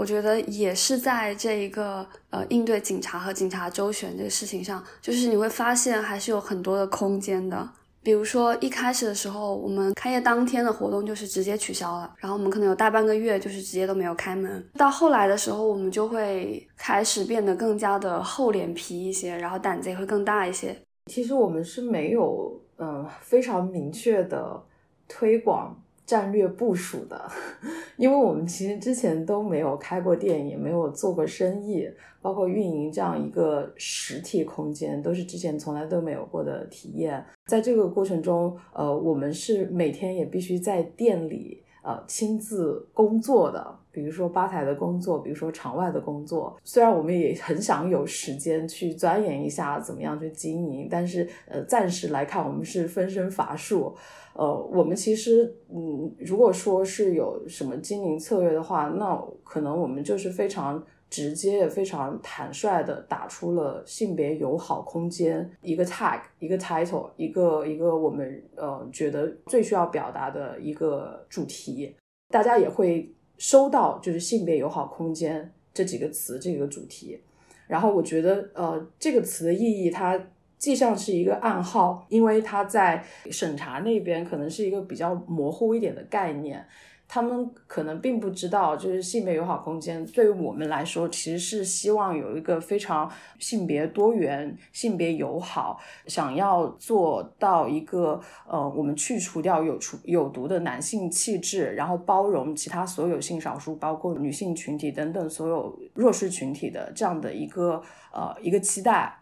[0.00, 7.68] 我觉得也是在这一个呃应对警察和警察周旋这个事情上，就是你会发现还是有很多的空间的。
[8.02, 14.66] 比如说一开始的时候，我们开业当天的活动就是直接取消了，然后我们可能有大半个月就是直接都没有开门。
[14.78, 20.74] 到后来的时候，我们就会开始变得更加的厚脸皮一些，然后胆子也会更大一些。
[21.12, 22.58] 其实我们是没有。
[22.82, 24.58] 嗯，非常明确的
[25.06, 25.78] 推广
[26.10, 27.30] 战略部署的，
[27.96, 31.88] 因为我们其实之前都没有开过店，也没有做过生意，
[32.20, 37.24] 包括运营这样一个实体空间，都是之前从来都没有过的体验。
[37.46, 41.59] 在这个过程中，呃，我们是每天也必须在店里。
[41.82, 46.56] 呃，亲自工作的，比如说吧台的工作，比如说场外的工作。
[46.62, 53.94] 虽然我们也很想有时间去钻研一下怎么样去经营，但是呃，暂时来看，我们是分身乏术。
[54.34, 60.82] 呃，我们其实，嗯，如果说是有什么经营策略的话，那可能我们就是非常。
[61.10, 71.96] 直接也非常坦率的打出了性别友好空间一个 tag 一个 title 一个一个我们呃觉得最需要表达的一个主题，
[72.28, 77.20] 大家也会收到就是性别友好空间这几个词这个主题，
[77.66, 80.18] 然后我觉得呃这个词的意义它
[80.58, 86.64] 既像是一个暗号，因为它在审查那边可能是一个比较模糊一点的概念。
[87.12, 109.18] 他们可能并不知道，就是性别友好空间对于我们来说，其实是希望有一个非常性别多元、性别友好，想要做到一个呃，我们去除掉有除有毒的男性气质，然后包容其他所有性少数，包括女性群体等等所有弱势群体的这样的一个呃一个期待，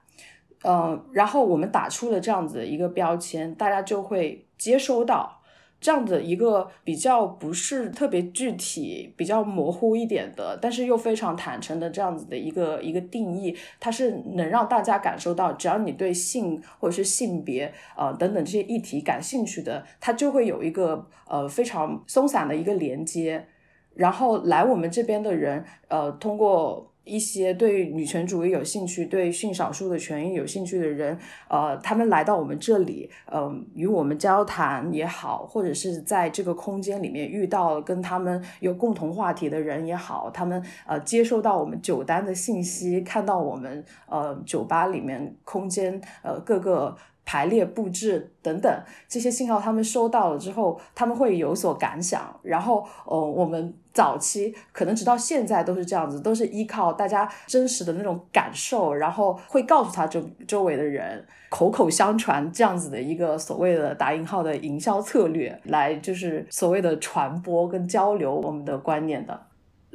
[0.60, 5.37] 呃，然后我们打出了这样子的一个标签，大家就会接收到。
[5.80, 23.46] 这样的一个比较不是特别具体、比较模糊一点的，但是又非常坦诚的这样子的一个一个定义，它是能让大家感受到，只要你对性或者是性别呃等等这些议题感兴趣的，它就会有一个呃非常松散的一个连接，
[23.94, 26.87] 然后来我们这边的人呃通过。
[27.08, 31.18] 一些对女权主义有兴趣、对性少数的权益有兴趣的人，
[31.48, 46.94] 呃，他们来到我们这里，嗯，与我们交谈也好，或者是在这个空间里面遇到跟他们有共同话题的人也好，他们呃接受到我们酒单的信息，看到我们呃酒吧里面空间呃各个。
[47.28, 52.34] 排列布置等等这些信号，他们收到了之后，他们会有所感想。
[52.42, 69.38] 然后，呃，我们早期可能直到现在都是这样子，都是依靠大家真实的那种感受，然后会告诉他周周围的人，口口相传这样子的一个所谓的打引号的营销策略，来就是所谓的传播跟交流我们的观念的。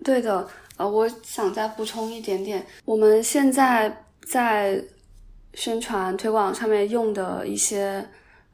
[0.04, 3.92] 对的，呃，我想再补充一点点，我们现在
[4.24, 4.80] 在。
[5.54, 8.04] 宣传推广上面用的一些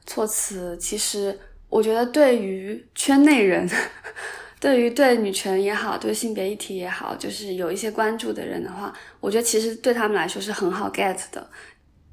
[0.06, 1.38] 措辞，其实
[1.70, 3.70] 我觉得对于圈内人，
[4.60, 11.50] 对于对女权也好，对性别议题也好，就是有一些关注的人的话，我觉得其实对他们来说是很好 get 的。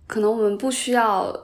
[0.06, 1.34] 可能我们不需要，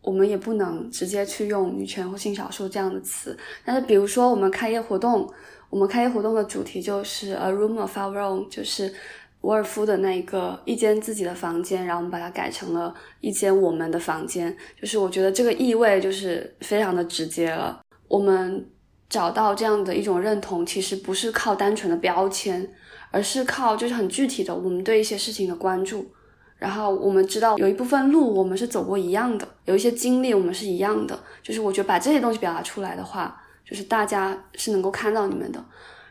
[0.00, 3.36] 我们也不能直接去用女权或性少数这样的词。
[3.64, 5.30] 但是比如说我们开业活动，
[5.68, 8.94] 我们开业活动的主题就是 a room of our own，就是。
[9.42, 17.80] 沃尔夫的那个一间自己的房间，然后我们把它改成了一间我们的房间，就是我觉得这个意味就是非常的直接了。
[18.08, 18.68] 我们
[19.08, 22.68] 找到这样的一种认同，其实不是靠单纯的标签，
[23.10, 26.10] 而是靠就是很具体的我们对一些事情的关注。
[26.56, 31.16] 然后我们知道有一部分路我们是走过一样的，有一些经历我们是一样的。
[31.40, 35.64] 就是我觉得把这些东西表达出来的话，就是大家是能够看到你们的。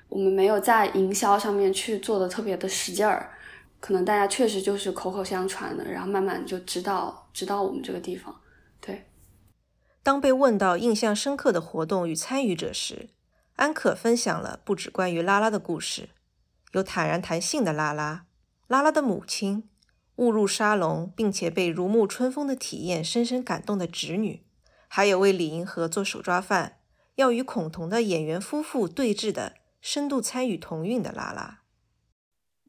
[0.09, 3.31] 我们没有在营销上面去做的特别的使劲儿，
[3.79, 8.33] 可能大家确实就是口口相传的，然后慢慢就知道知道我们这个地方。
[8.79, 9.05] 对。
[10.01, 13.09] 当被问到印象深刻的活动与参与者时，
[13.57, 16.09] 安可分享了不止关于拉拉的故事，
[16.71, 18.25] 有坦然谈性的拉拉，
[18.67, 19.67] 拉拉的母亲，
[20.15, 24.45] 误入沙龙并且被如沐春风的体验深深感动的侄女，
[24.87, 26.77] 还有为李银河做手抓饭，
[27.15, 29.53] 要与孔同的演员夫妇对峙的。
[29.87, 31.61] 深度参与同运的拉拉，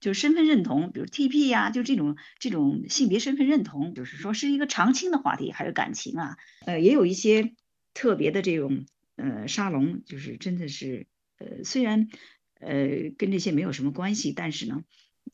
[0.00, 7.56] 就是身份认同，比如 TP 呀，就这种这种性别身份认同，就是说是一个常青的话题，还有感情啊，呃，也有一些
[7.92, 12.06] 特别的这种呃沙龙，就是真的是呃虽然
[12.60, 14.84] 呃跟这些没有什么关系，但是呢，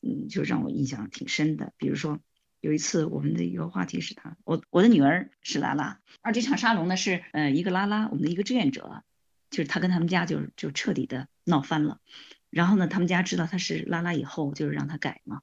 [0.01, 1.73] 嗯，就让我印象挺深的。
[1.77, 2.19] 比如说
[2.61, 9.03] 有一次我们的一个话题是他，我我的女儿是拉拉，而这场沙龙呢是呃一个拉拉，我们的一个志愿者。
[9.49, 11.99] 就是他跟他们家就就彻底的闹翻了，
[12.49, 15.41] 然后呢，他们家知道他是拉拉以后，就是让他改嘛，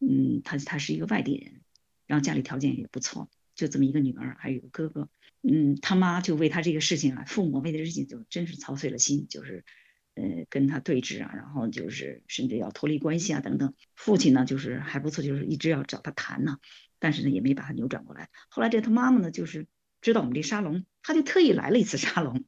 [0.00, 1.60] 嗯，他他是一个外地人，
[2.06, 5.08] 然后家里条件也不错，就这么一个女儿，还有一个哥哥，
[5.42, 9.64] 嗯，他妈就为他这个事情啊，父母为这事情就真是操碎了心，就是
[10.14, 13.74] 呃跟他对峙啊，然后就是甚至要脱离关系啊等等。
[13.94, 16.58] 父亲呢就是还不错，就是一直要找他谈呢，
[16.98, 18.28] 但是呢也没把他扭转过来。
[18.48, 19.66] 后来这他妈妈呢就是
[20.00, 22.44] 知道我们这沙龙，他就特意来了一次沙龙。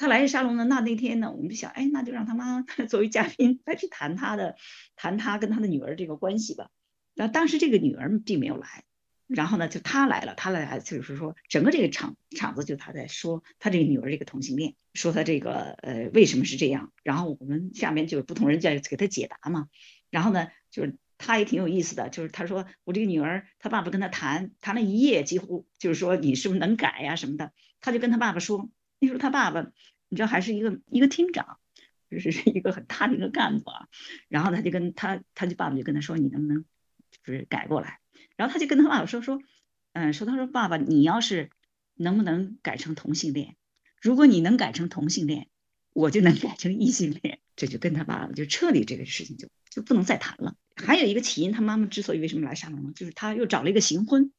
[0.00, 4.56] 他来沙龙呢，那那天呢，我们就想，哎，那就让他妈 作为嘉宾来去谈他的，
[4.96, 6.70] 谈他跟他的女儿这个关系吧。
[7.14, 8.84] 然后当时这个女儿并没有来，
[9.26, 16.94] 然后呢，就他来了，他来就是说，整个这个场场子就他在说他这个女儿这个同性恋，说他这个呃为什么是这样。
[17.02, 19.68] 然后我们下面就是不同人在给他解答嘛。
[20.08, 28.70] 然后呢，就是他也挺有意思的，就是他说我这个女儿，他爸爸跟他谈谈了一夜，几乎就是说你是不是能改呀什么的，他就跟他爸爸说。
[29.00, 29.72] 那时候他爸爸，
[30.08, 31.58] 你知道还是一个一个厅长，
[32.10, 33.88] 就是 一个很大的一个干部啊。
[34.28, 36.64] 然后他就跟他，他就爸爸就跟他说：“你能不能
[37.24, 37.98] 就是改过来？”
[38.36, 39.42] 然后他就跟他爸爸说：“说，
[39.92, 41.50] 嗯，说他说爸爸，你要是
[41.94, 43.56] 能不能改成同性恋？
[44.00, 45.48] 如果你能改成同性恋，
[45.92, 50.56] 我就能改成异性恋。”这就跟他爸爸就彻底这个事情就就不能再谈了。
[50.74, 52.92] 还有一个起因，他妈妈之所以为什么来沙龙呢？
[52.94, 54.32] 就是他又找了一个行婚，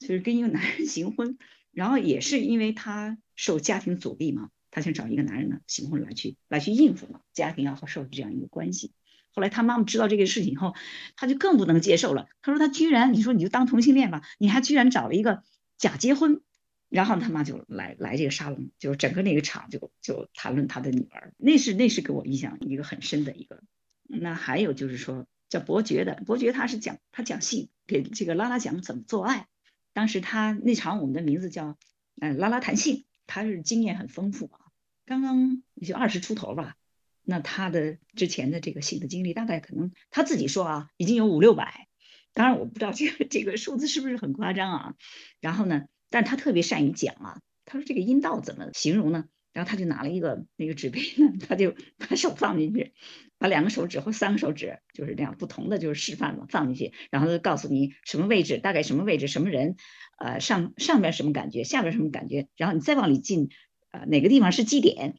[0.00, 1.38] 就是跟一个男人行婚。
[1.72, 8.92] 然后也是因为他受家庭阻力嘛，他想找一个男人呢行婚来去来去应付嘛，家庭要和受这样一个关系。
[9.32, 10.74] 后来他妈妈知道这个事情以后，
[11.16, 12.26] 他就更不能接受了。
[12.42, 15.42] 他说他居然，你说你就当同性恋吧，你还居然找了一个
[15.78, 16.40] 假结婚。
[16.88, 23.62] 然后他妈就来来这个沙龙，就整个那个场就就谈论他的女儿，那是那是给我印象一个很深的一个。
[24.08, 29.46] 那还有就是说叫伯爵的，伯爵他是讲他讲性，给这个拉拉讲怎么做爱。
[29.92, 31.76] 当时他那场我们的名字叫，
[32.20, 34.60] 嗯，拉拉弹性，他是经验很丰富啊，
[35.06, 36.76] 刚刚也就二十出头吧。
[37.22, 41.86] 那他的之前的这个性的经历，大概可能他自己说啊，已经有五六百。
[42.32, 44.94] 当然我不知道这个这个数字是不是很夸张啊。
[45.40, 47.40] 然后呢，但他特别善于讲啊。
[47.64, 49.26] 他说这个阴道怎么形容呢？
[49.52, 51.00] 然后他就拿了一个那个纸杯，
[51.48, 52.92] 他就把手放进去，
[53.38, 59.76] 把两个手指或三个手指就是这样不同的就是示范嘛，放进去，然后就告诉你什么位置，大概什么位置，什么人，
[60.18, 63.50] 呃上上边什么感觉，下边什么感觉，然后你再往里进。
[63.92, 65.16] 呃，哪个地方是基点？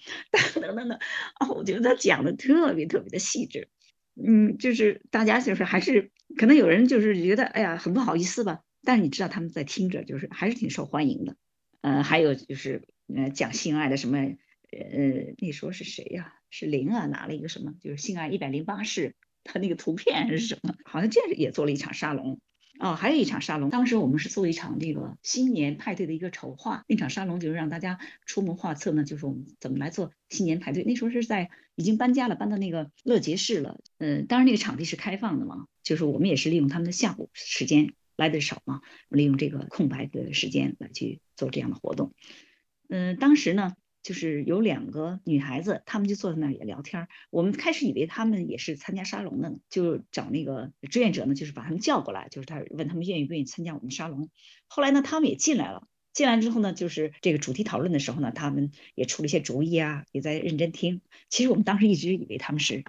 [0.53, 0.97] 等等等等，
[1.41, 3.67] 哦，我觉得他讲的特别特别的细致，
[4.15, 11.35] 嗯，就是大家就是还是可能有人就是觉得哎呀很不好意思吧，但是你知道他们在听着就是还是挺受欢迎的，
[11.81, 16.33] 呃，还有就是呃讲性爱的什么，呃那时候是谁呀？
[16.49, 20.75] 是林啊拿了一个什么，就是性爱一百零八式，他那个图片是什么？
[20.83, 22.39] 好像这也做了一场沙龙。
[22.79, 26.83] 哦，还有一场沙龙，当时我们是做一场这个新年派对的一个筹划。
[26.87, 30.83] 那场沙龙就是让大家出谋划策呢，就是我们怎么来做新年派对。
[30.83, 33.79] 那时候是在已经搬家了，搬到那个乐杰市了。
[33.99, 42.15] 嗯，当然那个场地是开放的嘛，就是我们也是利用他们的下午时间来的少嘛，利用这个空白的时间来去做这样的活动。
[42.91, 43.73] 嗯，当时呢。
[44.03, 47.07] 就是有两个女孩子，她们就坐在那儿也聊天。
[47.29, 54.31] 我们开始以为她们也是参加沙龙的，就找那个志愿者呢，就是把他们叫过来，就是他问他们愿意不愿意参加我们沙龙。
[54.65, 55.87] 后来呢，他们也进来了。
[56.13, 61.01] 进来之后呢，就是这个主题讨论的时候呢，他们也出了一些主意啊，也在认真听。
[61.29, 62.83] 其实我们当时一直以为他们是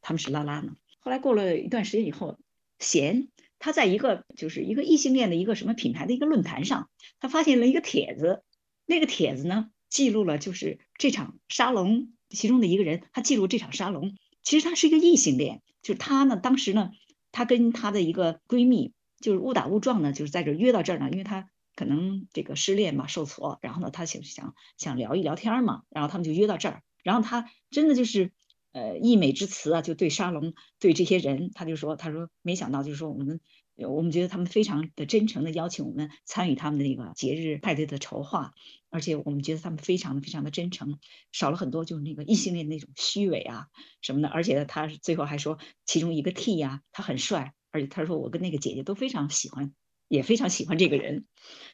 [0.00, 0.74] 他们是拉拉呢。
[0.98, 2.40] 后来过了一段时间以后，
[2.80, 3.28] 贤
[3.60, 6.90] 他在一个就是一个异性恋的一个什么品牌的一个论坛上，
[7.20, 8.42] 他发现了一个帖子，
[8.86, 9.70] 那个帖子呢。
[9.88, 16.90] 记录了就是这场沙龙其中的一个人，他记录这场沙龙，其实他是一个异性恋，就是他呢，当时呢，
[17.30, 28.32] 他跟他的一个闺蜜就是误打误撞呢，就是在这约到这儿呢，因为他可能这个失恋嘛，受挫，然后呢，他想想想聊一聊天嘛，然后他们就约到这儿，然后他真的就是
[28.72, 33.40] 呃溢美之词啊，就对沙龙对这些人，他就说，他说没想到就是说我们。
[33.76, 38.54] 我们觉得他们非常的真诚的邀请我们参与他们的那个节日派对的筹划，
[38.88, 40.98] 而且我们觉得他们非常的非常的真诚，
[41.30, 43.66] 少了很多就是那个异性恋那种虚伪啊
[44.00, 44.28] 什么的。
[44.28, 49.74] 而且他最后还说，其中一个 T 呀，他很帅，而且他说我跟那个姐姐都非常喜欢，
[50.08, 51.26] 也非常喜欢这个人，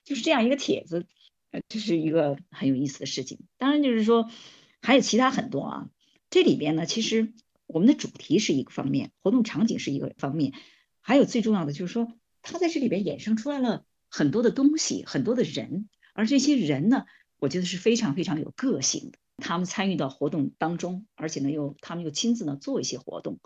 [0.05, 1.07] 就是这样一个帖子，
[1.53, 3.39] 呃，这是一个很有意思的事情。
[3.59, 4.29] 当然就是说
[4.81, 5.89] 还有其他很多啊，
[6.31, 7.33] 这里边呢，其实
[7.69, 10.53] 我们的主题是一个方面，活动场景是一个方面。
[11.03, 12.09] 还有最重要的就是说，
[12.41, 17.05] 他在这里边衍生出来了很多的东西，很多的人，而这些人呢，
[17.39, 19.19] 我觉得是非常非常有个性的。
[19.39, 23.41] 他们参与到活动当中，而且呢，又他们又亲自呢做一些活动，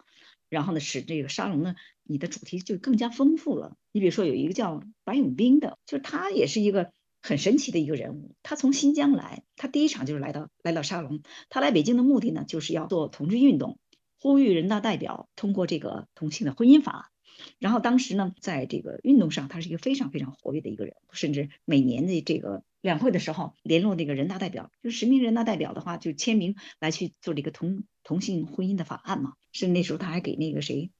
[0.50, 3.76] 然后呢，使这个沙龙呢，你的主题就更加丰富了。
[3.92, 6.90] 你比如说有一个叫白永斌的，就是他也是一个
[7.22, 8.34] 很神奇的一个人物。
[8.42, 11.22] 他从新疆来，他第一场就是来到来到沙龙。
[11.48, 13.78] 他来北京的目的呢，就是要做同志运动，
[14.20, 17.10] 呼吁人大代表通过这个同性的婚姻法。
[17.58, 29.34] 然后当时呢，在这个运动上，他是一个非常非常活跃的一个人，甚至每年的这个两会的时候，联络那个人大代表，就实名人大代表的话，就签名来去做这个同同性婚姻的法案嘛。
[29.52, 30.90] 是那时候他还给那个谁，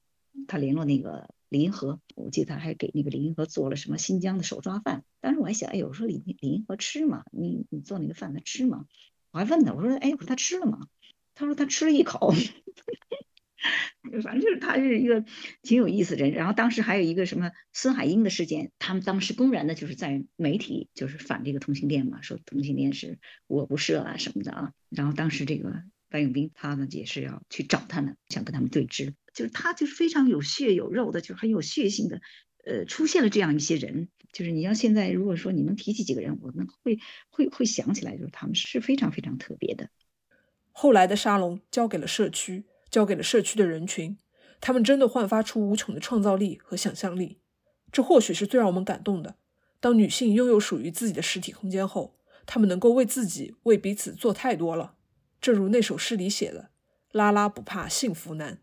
[0.49, 5.05] 他联络那个李银河，我记得他还给那个李银河做了什么新疆的手抓饭。
[5.21, 7.25] 当时我还想，哎，我说李李银河吃吗？
[7.31, 8.87] 你你做那个饭他吃吗？
[9.31, 10.89] 我还问他，我说，哎，我说他吃了吗？
[11.35, 12.33] 他说他吃了一口。
[14.23, 15.25] 反正就是他是一个
[15.63, 32.21] 挺有意思的人，然后当时还有一个什么孙海英的事件，他们当时公然的就是在媒体就是反这个同性恋嘛，说同性恋是我不赦啊什么的啊，然后当时这个白永斌他呢也是要去找他们，想跟他们对峙，就是他就是非常有血有肉的，就是很有血性的，
[32.65, 36.99] 呃，出现了这样一些人，就是你要现在如果说你能提起几个人，我们会
[37.31, 39.89] 会会想起来，就是他们是非常非常特别的。
[40.73, 42.65] 后来的沙龙交给了社区。
[42.97, 44.17] 交给了社区的人群，
[44.59, 47.43] 他们真的焕发出无穷的创造力和想象力，
[47.93, 49.37] 这或许是最让我们感动的。
[49.81, 54.95] 当女性拥有属于自己的实体空间后，她们能够为自己、为彼此做太多了。
[55.43, 56.71] 正如那首诗里写的
[57.13, 58.63] ：“拉拉不怕幸福难。”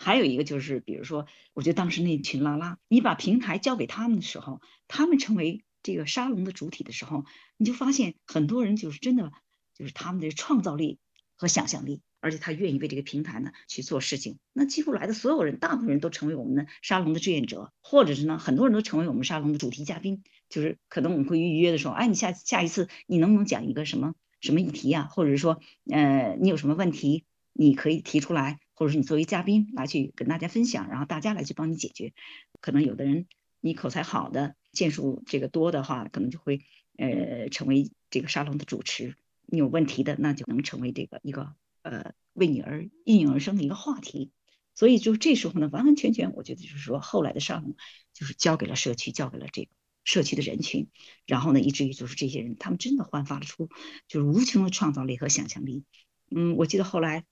[0.00, 7.24] 还有一个就是，比如说，我觉得当时那群拉拉，你把平台交给他们的时候，他们成为这个沙龙的主体的时候，
[7.56, 9.30] 你就发现很多人就是真的，
[9.74, 10.98] 就是他们的创造力
[11.36, 12.02] 和想象力。
[12.28, 20.22] 而且他愿意为这个平台呢去做事情，那几乎来的所有人，大部分人都成为我们的沙龙的志愿者，或者是呢，很多人都成为我们沙龙的主题嘉宾。
[20.50, 25.04] 就是可能我们会预约的时候，哎，你下下一次你能不能讲一个什么什么议题啊？
[25.04, 25.60] 或者是说，
[25.90, 27.24] 呃，你有什么问题，
[27.54, 32.12] 你可以提出来，或者是你作为嘉宾来去跟大家分享，然后大家来去帮你解决。
[32.60, 33.26] 可能有的人
[33.60, 36.62] 你口才好的，建树这个多的话，可能就会
[36.98, 39.14] 呃成为这个沙龙的主持。
[39.50, 41.54] 你有问题的，那就能成为这个一个
[41.88, 44.30] 呃为你而应运而生的一个话题。
[44.74, 47.74] 所以就这时候呢，完完全全，我觉得就是说，后来的沙龙
[48.14, 49.70] 就是交给了社区，交给了这个
[50.04, 50.88] 社区的人群，
[51.26, 53.68] 然后呢，以至于就是这些人，他们真的焕发了出
[54.06, 55.84] 就是无穷的创造力和想象力。
[56.30, 57.24] 嗯，我记得后来，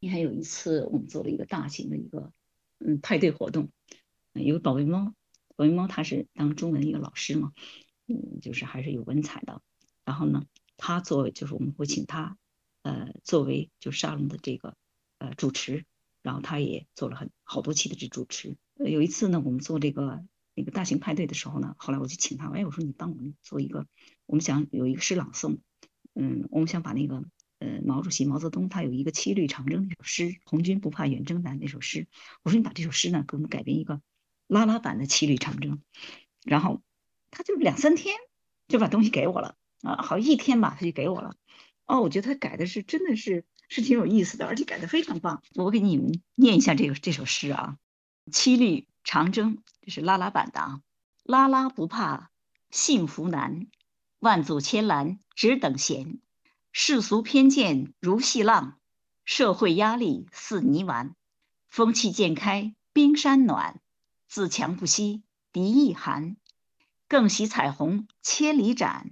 [0.00, 2.32] 你还有一次，我们做了一个大型的一个
[2.78, 3.70] 嗯派对活动，
[4.32, 5.12] 有个保卫猫，
[5.54, 7.52] 保卫猫它是当中文一个老师嘛，
[8.06, 9.60] 嗯，就是还是有文采的。
[10.06, 10.46] 然后呢，
[10.78, 12.38] 他作为就是我们会请他
[12.86, 14.76] 呃作为就沙龙的这个
[15.18, 15.84] 呃主持。
[16.22, 18.56] 然后他也做了很好多期的这主持。
[18.84, 20.24] 有一次呢，我们做这个
[20.56, 23.86] 那个大型派对的时候呢，后来我就请他，哎，我说你帮我们做一个，
[24.26, 25.58] 我们想有一个诗朗诵，
[26.16, 27.22] 嗯，我们想把那个
[27.60, 32.08] 呃毛主席毛泽东他有一个七律长征那首诗“红军不怕远征难”那首诗，
[32.42, 34.00] 我说你把这首诗呢给我们改编一个
[34.48, 35.80] 拉拉版的七律长征，
[36.42, 36.82] 然后
[37.30, 38.16] 他就两三天
[38.66, 41.36] 就把东西给我了啊，好一天吧他就给我了，
[41.86, 43.44] 哦，我觉得他改的是真的是。
[43.68, 45.42] 是挺有意思的，而且改的非常棒。
[45.56, 47.78] 我给你们念一下这个这首诗啊，
[48.32, 50.80] 《七律长征》，这是拉拉版的啊。
[51.24, 52.30] 拉拉不怕
[52.70, 53.66] 幸福难，
[54.20, 56.20] 万阻千拦只等闲。
[56.70, 58.78] 世俗偏见如细浪，
[59.24, 61.16] 社会压力似泥丸。
[61.68, 63.80] 风气渐开冰山暖，
[64.28, 66.36] 自强不息敌意寒。
[67.08, 69.10] 更喜彩虹千里展，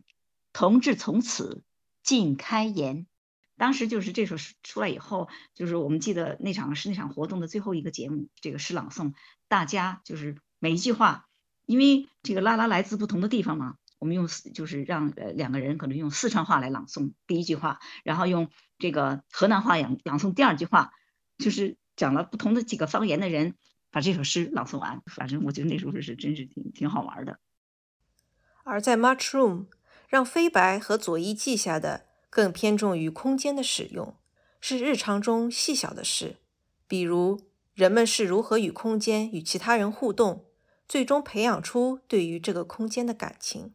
[0.53, 1.65] 同志从此
[2.05, 3.09] 尽开颜。
[3.57, 9.15] 当时就是这首诗出来以后，就是我们记得那场是那场活动的最后一个节目，这个诗朗诵，
[9.49, 11.29] 大家就是每一句话，
[11.67, 20.93] 因为这个拉拉来自不同的地方嘛，我们用就是让呃两个人可能用四川话来朗诵第一句话，然后用这个河南话朗朗诵第二句话，
[21.39, 23.55] 就是讲了不同的几个方言的人
[23.93, 27.39] 把这首诗朗诵完，反正我觉得那时候是真是挺挺好玩的。
[28.65, 29.67] 而在 Mushroom
[30.09, 32.07] 让飞白和佐伊记下的。
[32.35, 34.17] 更偏重于空间的使用，
[34.61, 36.39] 是日常中细小的事，
[36.89, 37.41] 比如
[37.75, 40.47] 人们是如何与空间与其他人互动，
[40.89, 43.73] 最终培养出对于这个空间的感情。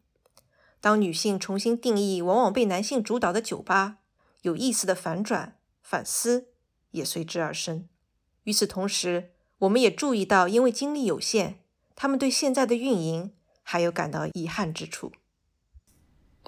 [0.82, 4.00] 当女性重新定义往往被男性主导的酒吧，
[4.42, 6.50] 有意思的反转反思
[6.92, 7.88] 也随之而生。
[8.44, 11.62] 与此同时，我们也注意到，因为精力有限，
[11.96, 13.32] 他们对现在的运营
[13.64, 15.14] 还有感到遗憾之处。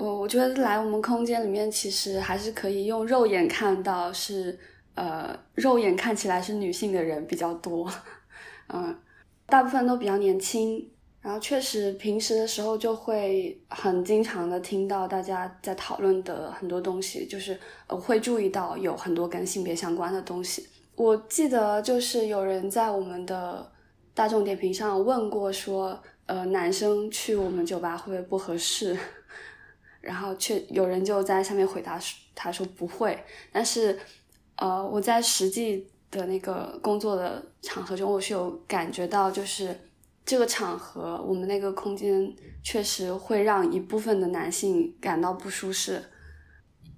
[0.02, 4.58] 我我觉得来我们空间里面，其实还是可以用肉眼看到，是
[4.96, 7.88] 呃，肉眼看起来是女性的人比较多，
[8.74, 8.98] 嗯，
[9.46, 10.90] 大部分都比较年轻，
[11.22, 17.56] 然后确实平时的时候就会很经常的听到大家在讨论的很多东西，就是
[17.88, 20.68] 我会注意到有很多跟性别相关的东西。
[20.96, 23.72] 我记得就是有人在我们的
[24.16, 28.98] 大众点评上问过说，呃，男生去我们酒吧会不会不合适？
[30.02, 32.00] 然后却有人就在下面回答
[32.34, 33.24] ：“他说不会。”
[33.54, 33.98] 但是，
[34.56, 39.80] 呃，我在实际的那个工作的场合中，我是有感觉到，就是
[40.26, 46.04] 这个场合，我们那个空间确实会让一部分的男性感到不舒适。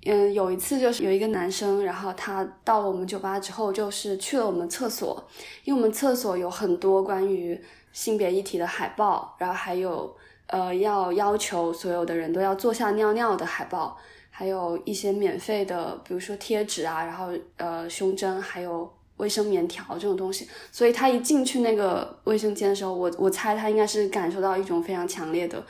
[0.06, 5.22] 嗯，有一次就是有一个男生，然后他到了我们酒吧之后，就是去了我们厕所，
[5.66, 10.16] 因为我们厕所有很多关于性别议题的海报，然后还有。
[10.54, 13.98] 呃，要要求所有的人都要坐下尿尿的海报，
[14.30, 18.88] 还有一些免费的，比如说贴纸啊，然后呃胸针，还有
[19.18, 20.48] 卫生棉条这种东西。
[20.72, 25.66] 所以他一进去那个卫生间的时候，我我猜他应该是感受到一种非常强烈的，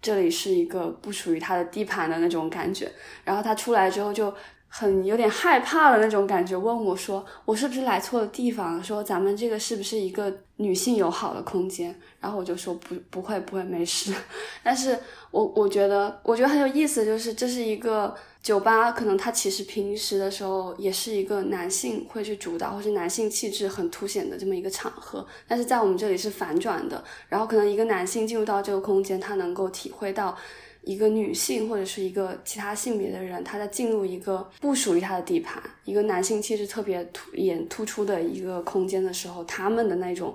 [0.00, 2.88] 这里是一个不属于他的地盘的那种感觉。
[3.24, 4.32] 然后他出来之后就。
[4.72, 8.82] 很有点害怕的那种感觉，问我说：“我是不是来错了地方？
[8.82, 14.14] 说咱们这个是不是一个女性友好的空间？”然后我就说：“不，不会，不会，没事。
[14.62, 14.96] ”但是，
[15.32, 27.02] 我我觉得，我觉得很有意思，就是这是一个酒吧，可能它其实平时的时候也是一个男性会去主导，或是男性气质很凸显的这么一个场合，但是在我们这里是反转的。
[27.28, 30.38] 然后，可能一个男性进入到这个空间，他能够体会到。
[30.82, 40.34] 一个女性或者是一个其他性别的人，他在进入一个不属于他的地盘，一个男性气质特别突眼突出的一个空间的时候，他们的那种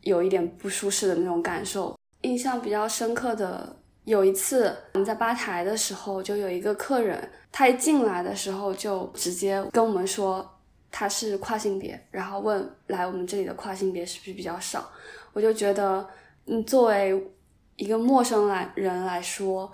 [0.00, 1.94] 有一点不舒适的那种感受。
[2.22, 10.58] 印象比较深刻的有一次，我们在吧台的时候，就有一个客人，他一进来的时候就直接跟我们说
[10.90, 14.90] 他是跨性别，然后问来我们这里的跨性别是不是比较少。
[15.34, 16.08] 我就觉得，
[16.46, 17.22] 嗯，作为
[17.76, 19.70] 一个陌生来人来说。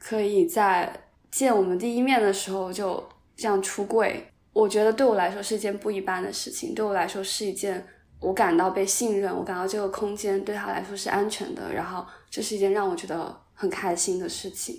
[0.00, 0.90] 可以在
[1.30, 6.74] 见我们第一面的时候就这样出柜，我觉得对我来说是一件不一般的事情。
[6.74, 7.86] 对我来说是一件
[8.18, 11.72] 我感到被信任，我感到这个空间对他来说是安全的。
[11.72, 14.74] 然后这是一件让我觉得很开心的事情。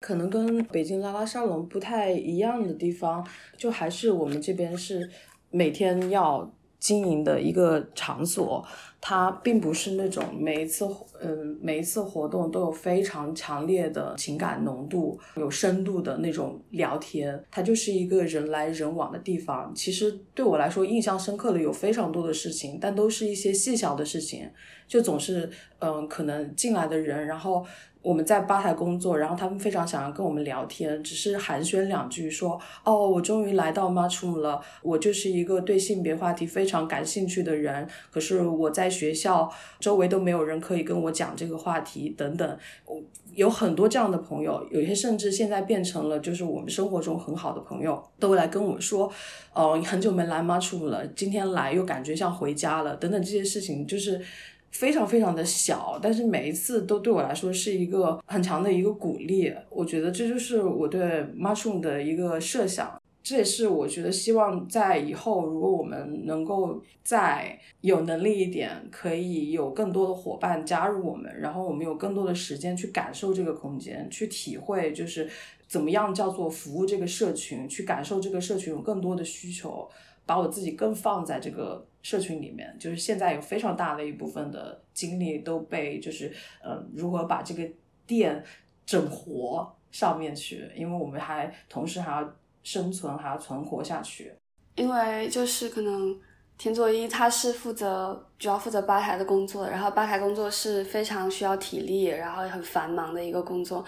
[0.00, 3.24] 可能跟北京拉拉沙龙不太一样的地方，
[3.56, 5.08] 就还是我们这边是
[5.50, 6.50] 每天要
[6.80, 8.66] 经营的一个场所。
[9.04, 10.88] 它并不是那种每一次，
[11.20, 17.44] 嗯，每一次活动都有非常强烈的情感浓度、有深度的那种聊天。
[17.50, 19.74] 它就是一个人来人往的地方。
[19.74, 24.48] 其实对我来说，印象深刻的有非常多的事情，但都是一些细小的事情，
[24.86, 25.50] 就总是，
[25.80, 27.66] 嗯，可能进来的人，然后。
[28.04, 37.88] 我们在吧台工作，然后他们非常想要跟我们聊天，只是寒暄两句，说：“哦，我终于来到 m a t r o o m 了，我就是一个对性别话题非常感兴趣的人。
[38.10, 42.58] 可是我在学校周围都没有人可以跟我讲这个话题，等等。
[43.34, 49.10] 有很多这样的朋友，有些甚至现在变成了就是我们生活中很好的朋友，都来跟我说：，
[49.54, 54.20] 哦，很久没来 Mushroom 了，今天来又感觉像回家了，等等这些事情，就是。
[54.72, 59.52] 非常非常的小，但是每一次都对我来说是一个很强的一个鼓励。
[59.68, 75.30] 我觉得这就是我对 Mushroom 的一个设想，这也是我觉得希望在以后，如果我们能够再有能力一点，可以有更多的伙伴加入我们，然后我们有更多的时间去感受这个空间，去体会就是
[75.68, 79.88] 怎么样叫做服务这个社群，去感受这个社群有更多的需求。
[80.24, 87.68] 把我自己更放在这个社群里面，就是现在有非常大的一部分的精力都被就是呃如何把这个
[88.06, 88.42] 店
[88.86, 94.32] 整活上面去，因为我们还同时还要生存，还要存活下去。
[94.74, 96.18] 因为就是可能
[96.56, 103.84] 田佐一他是负责主要负责吧台的工作，然后吧台工作是非常需要体力，然后也很繁忙的一个工作，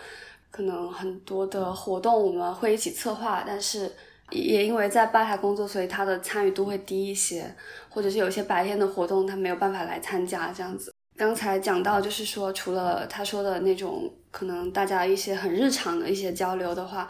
[0.51, 3.93] 可能很多的活动我们会一起策划，但是。
[4.31, 7.55] 也因为在吧台工作，所以他的参与度会低一些，
[7.91, 10.93] 或者是有些白天的活动他没有办法来参加这样子。
[11.15, 17.07] 刚才讲到就是说，除了他说的那种可能大家一些很日常的一些交流的话，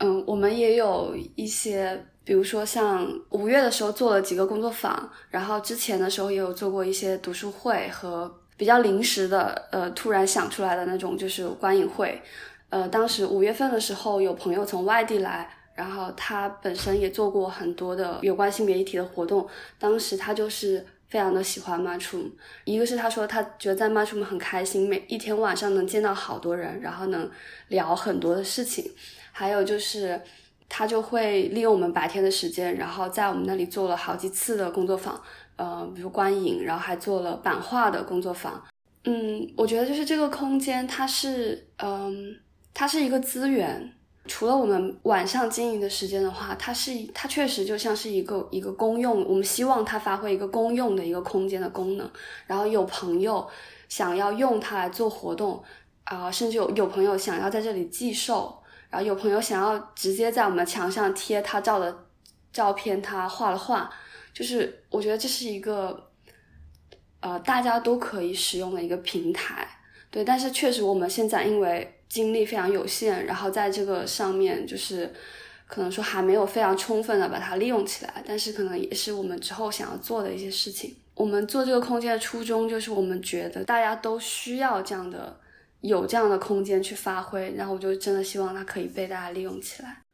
[0.00, 12.20] 嗯，我们也有一些，比如说像五月的时候做了几个工作坊，然后之前的时候也有做过一些读书会和比较临时的，呃，突然想出来的那种就是观影会。
[12.70, 15.48] 呃，当时五月份的时候有朋友从外地来。
[15.74, 22.30] 然后他本身也做过很多的有关性别议题的活动，当时他就是非常的喜欢 Mushroom，
[22.64, 27.28] 一个是他说他觉得在 Mushroom 很开心，每一天晚上能见到好多人，然后能
[27.68, 28.92] 聊很多的事情，
[29.32, 30.20] 还有就是
[30.68, 35.20] 他就会利用我们白天的时间，然后在我们那里做了好几次的工作坊，
[35.56, 38.62] 呃，比如观影，然后还做了版画的工作坊。
[39.04, 42.36] 嗯，我觉得就是这个空间它是，嗯，
[42.72, 43.92] 它是一个资源。
[44.26, 52.08] 除了我们晚上经营的时间的话，它是它确实就像是一个一个公用，我们希望它发挥一个公用的一个空间的功能。
[52.46, 53.44] 然后有朋友
[53.88, 55.60] 想要用它来做活动，
[56.04, 58.61] 啊，甚至有有朋友想要在这里寄售，
[58.92, 62.06] 然后有朋友想要直接在我们墙上贴他照的
[62.52, 63.90] 照片，他画了画，
[64.32, 66.08] 就是我觉得这是一个
[67.18, 69.66] 呃大家都可以使用的一个平台。
[70.10, 71.98] 对，但是确实我们现在因为。
[72.12, 75.10] 精力非常有限，然后在这个上面就是
[75.66, 80.94] 可能说还没有非常充分的把它利用起来，但是可能也是我们之后想要做的一些事情。
[81.14, 85.34] 我们做这个空间的初衷就是我们觉得大家都需要这样的
[85.82, 90.04] 有这样的空间去发挥，然后我就真的希望它可以被大家利用起来。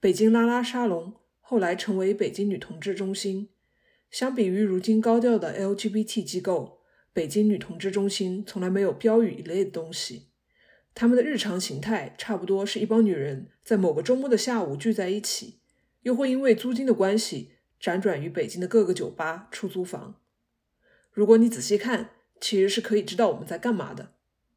[0.00, 3.50] 北京拉拉沙龙后来成为北京女同志中心，
[4.10, 6.80] 相比于如今高调的 LGBT 机构，
[7.12, 10.28] 北京女同志中心从来没有标语一类的东西。
[10.94, 15.60] 他们的日常形态差不多是一帮女人在某个周末的下午聚在一起，
[16.02, 20.14] 又会因为租金的关系辗转于北京的各个酒吧、出租房。
[21.12, 24.14] 如果你仔细看，其实是可以知道我们在干嘛的，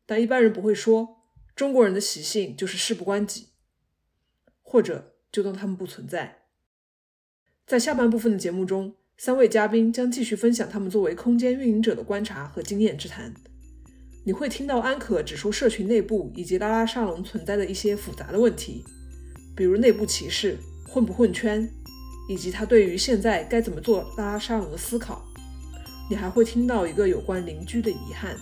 [0.09, 1.17] 但一般人不会说。
[1.55, 3.49] 中国人的习性就是事不关己，
[4.63, 6.45] 或者就当他们不存在。
[7.67, 13.33] 在下半部分的节目中，三位嘉宾将继续分享他们作为空间运营者的观察和经验之谈。
[14.25, 18.83] 你会听到安可指出社群内部以及拉拉沙龙存在的一些复杂的问题，
[19.55, 20.57] 比如内部歧视、
[20.87, 21.69] 混不混圈，
[22.29, 25.21] 以及他对于现在该怎么做拉拉沙龙的思考。
[26.09, 28.35] 你还会听到一个有关邻居的遗憾。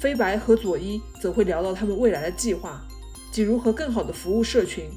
[0.00, 2.80] 飞白和佐伊则会聊到他们未来的计划，
[3.32, 4.88] 及如何更好的服务社群。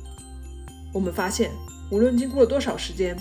[0.93, 1.52] 我们发现，
[1.89, 3.18] 无论经过了多少时间，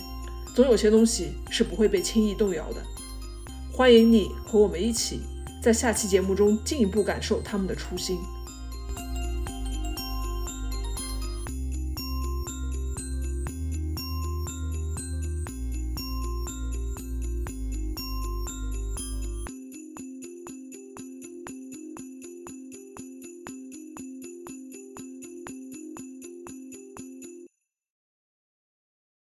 [0.55, 2.83] 总有些东西是不会被轻易动摇的。
[3.73, 5.21] 欢迎你和我们一起。
[5.63, 8.19] 在下期节目中进一步感受他们的初心。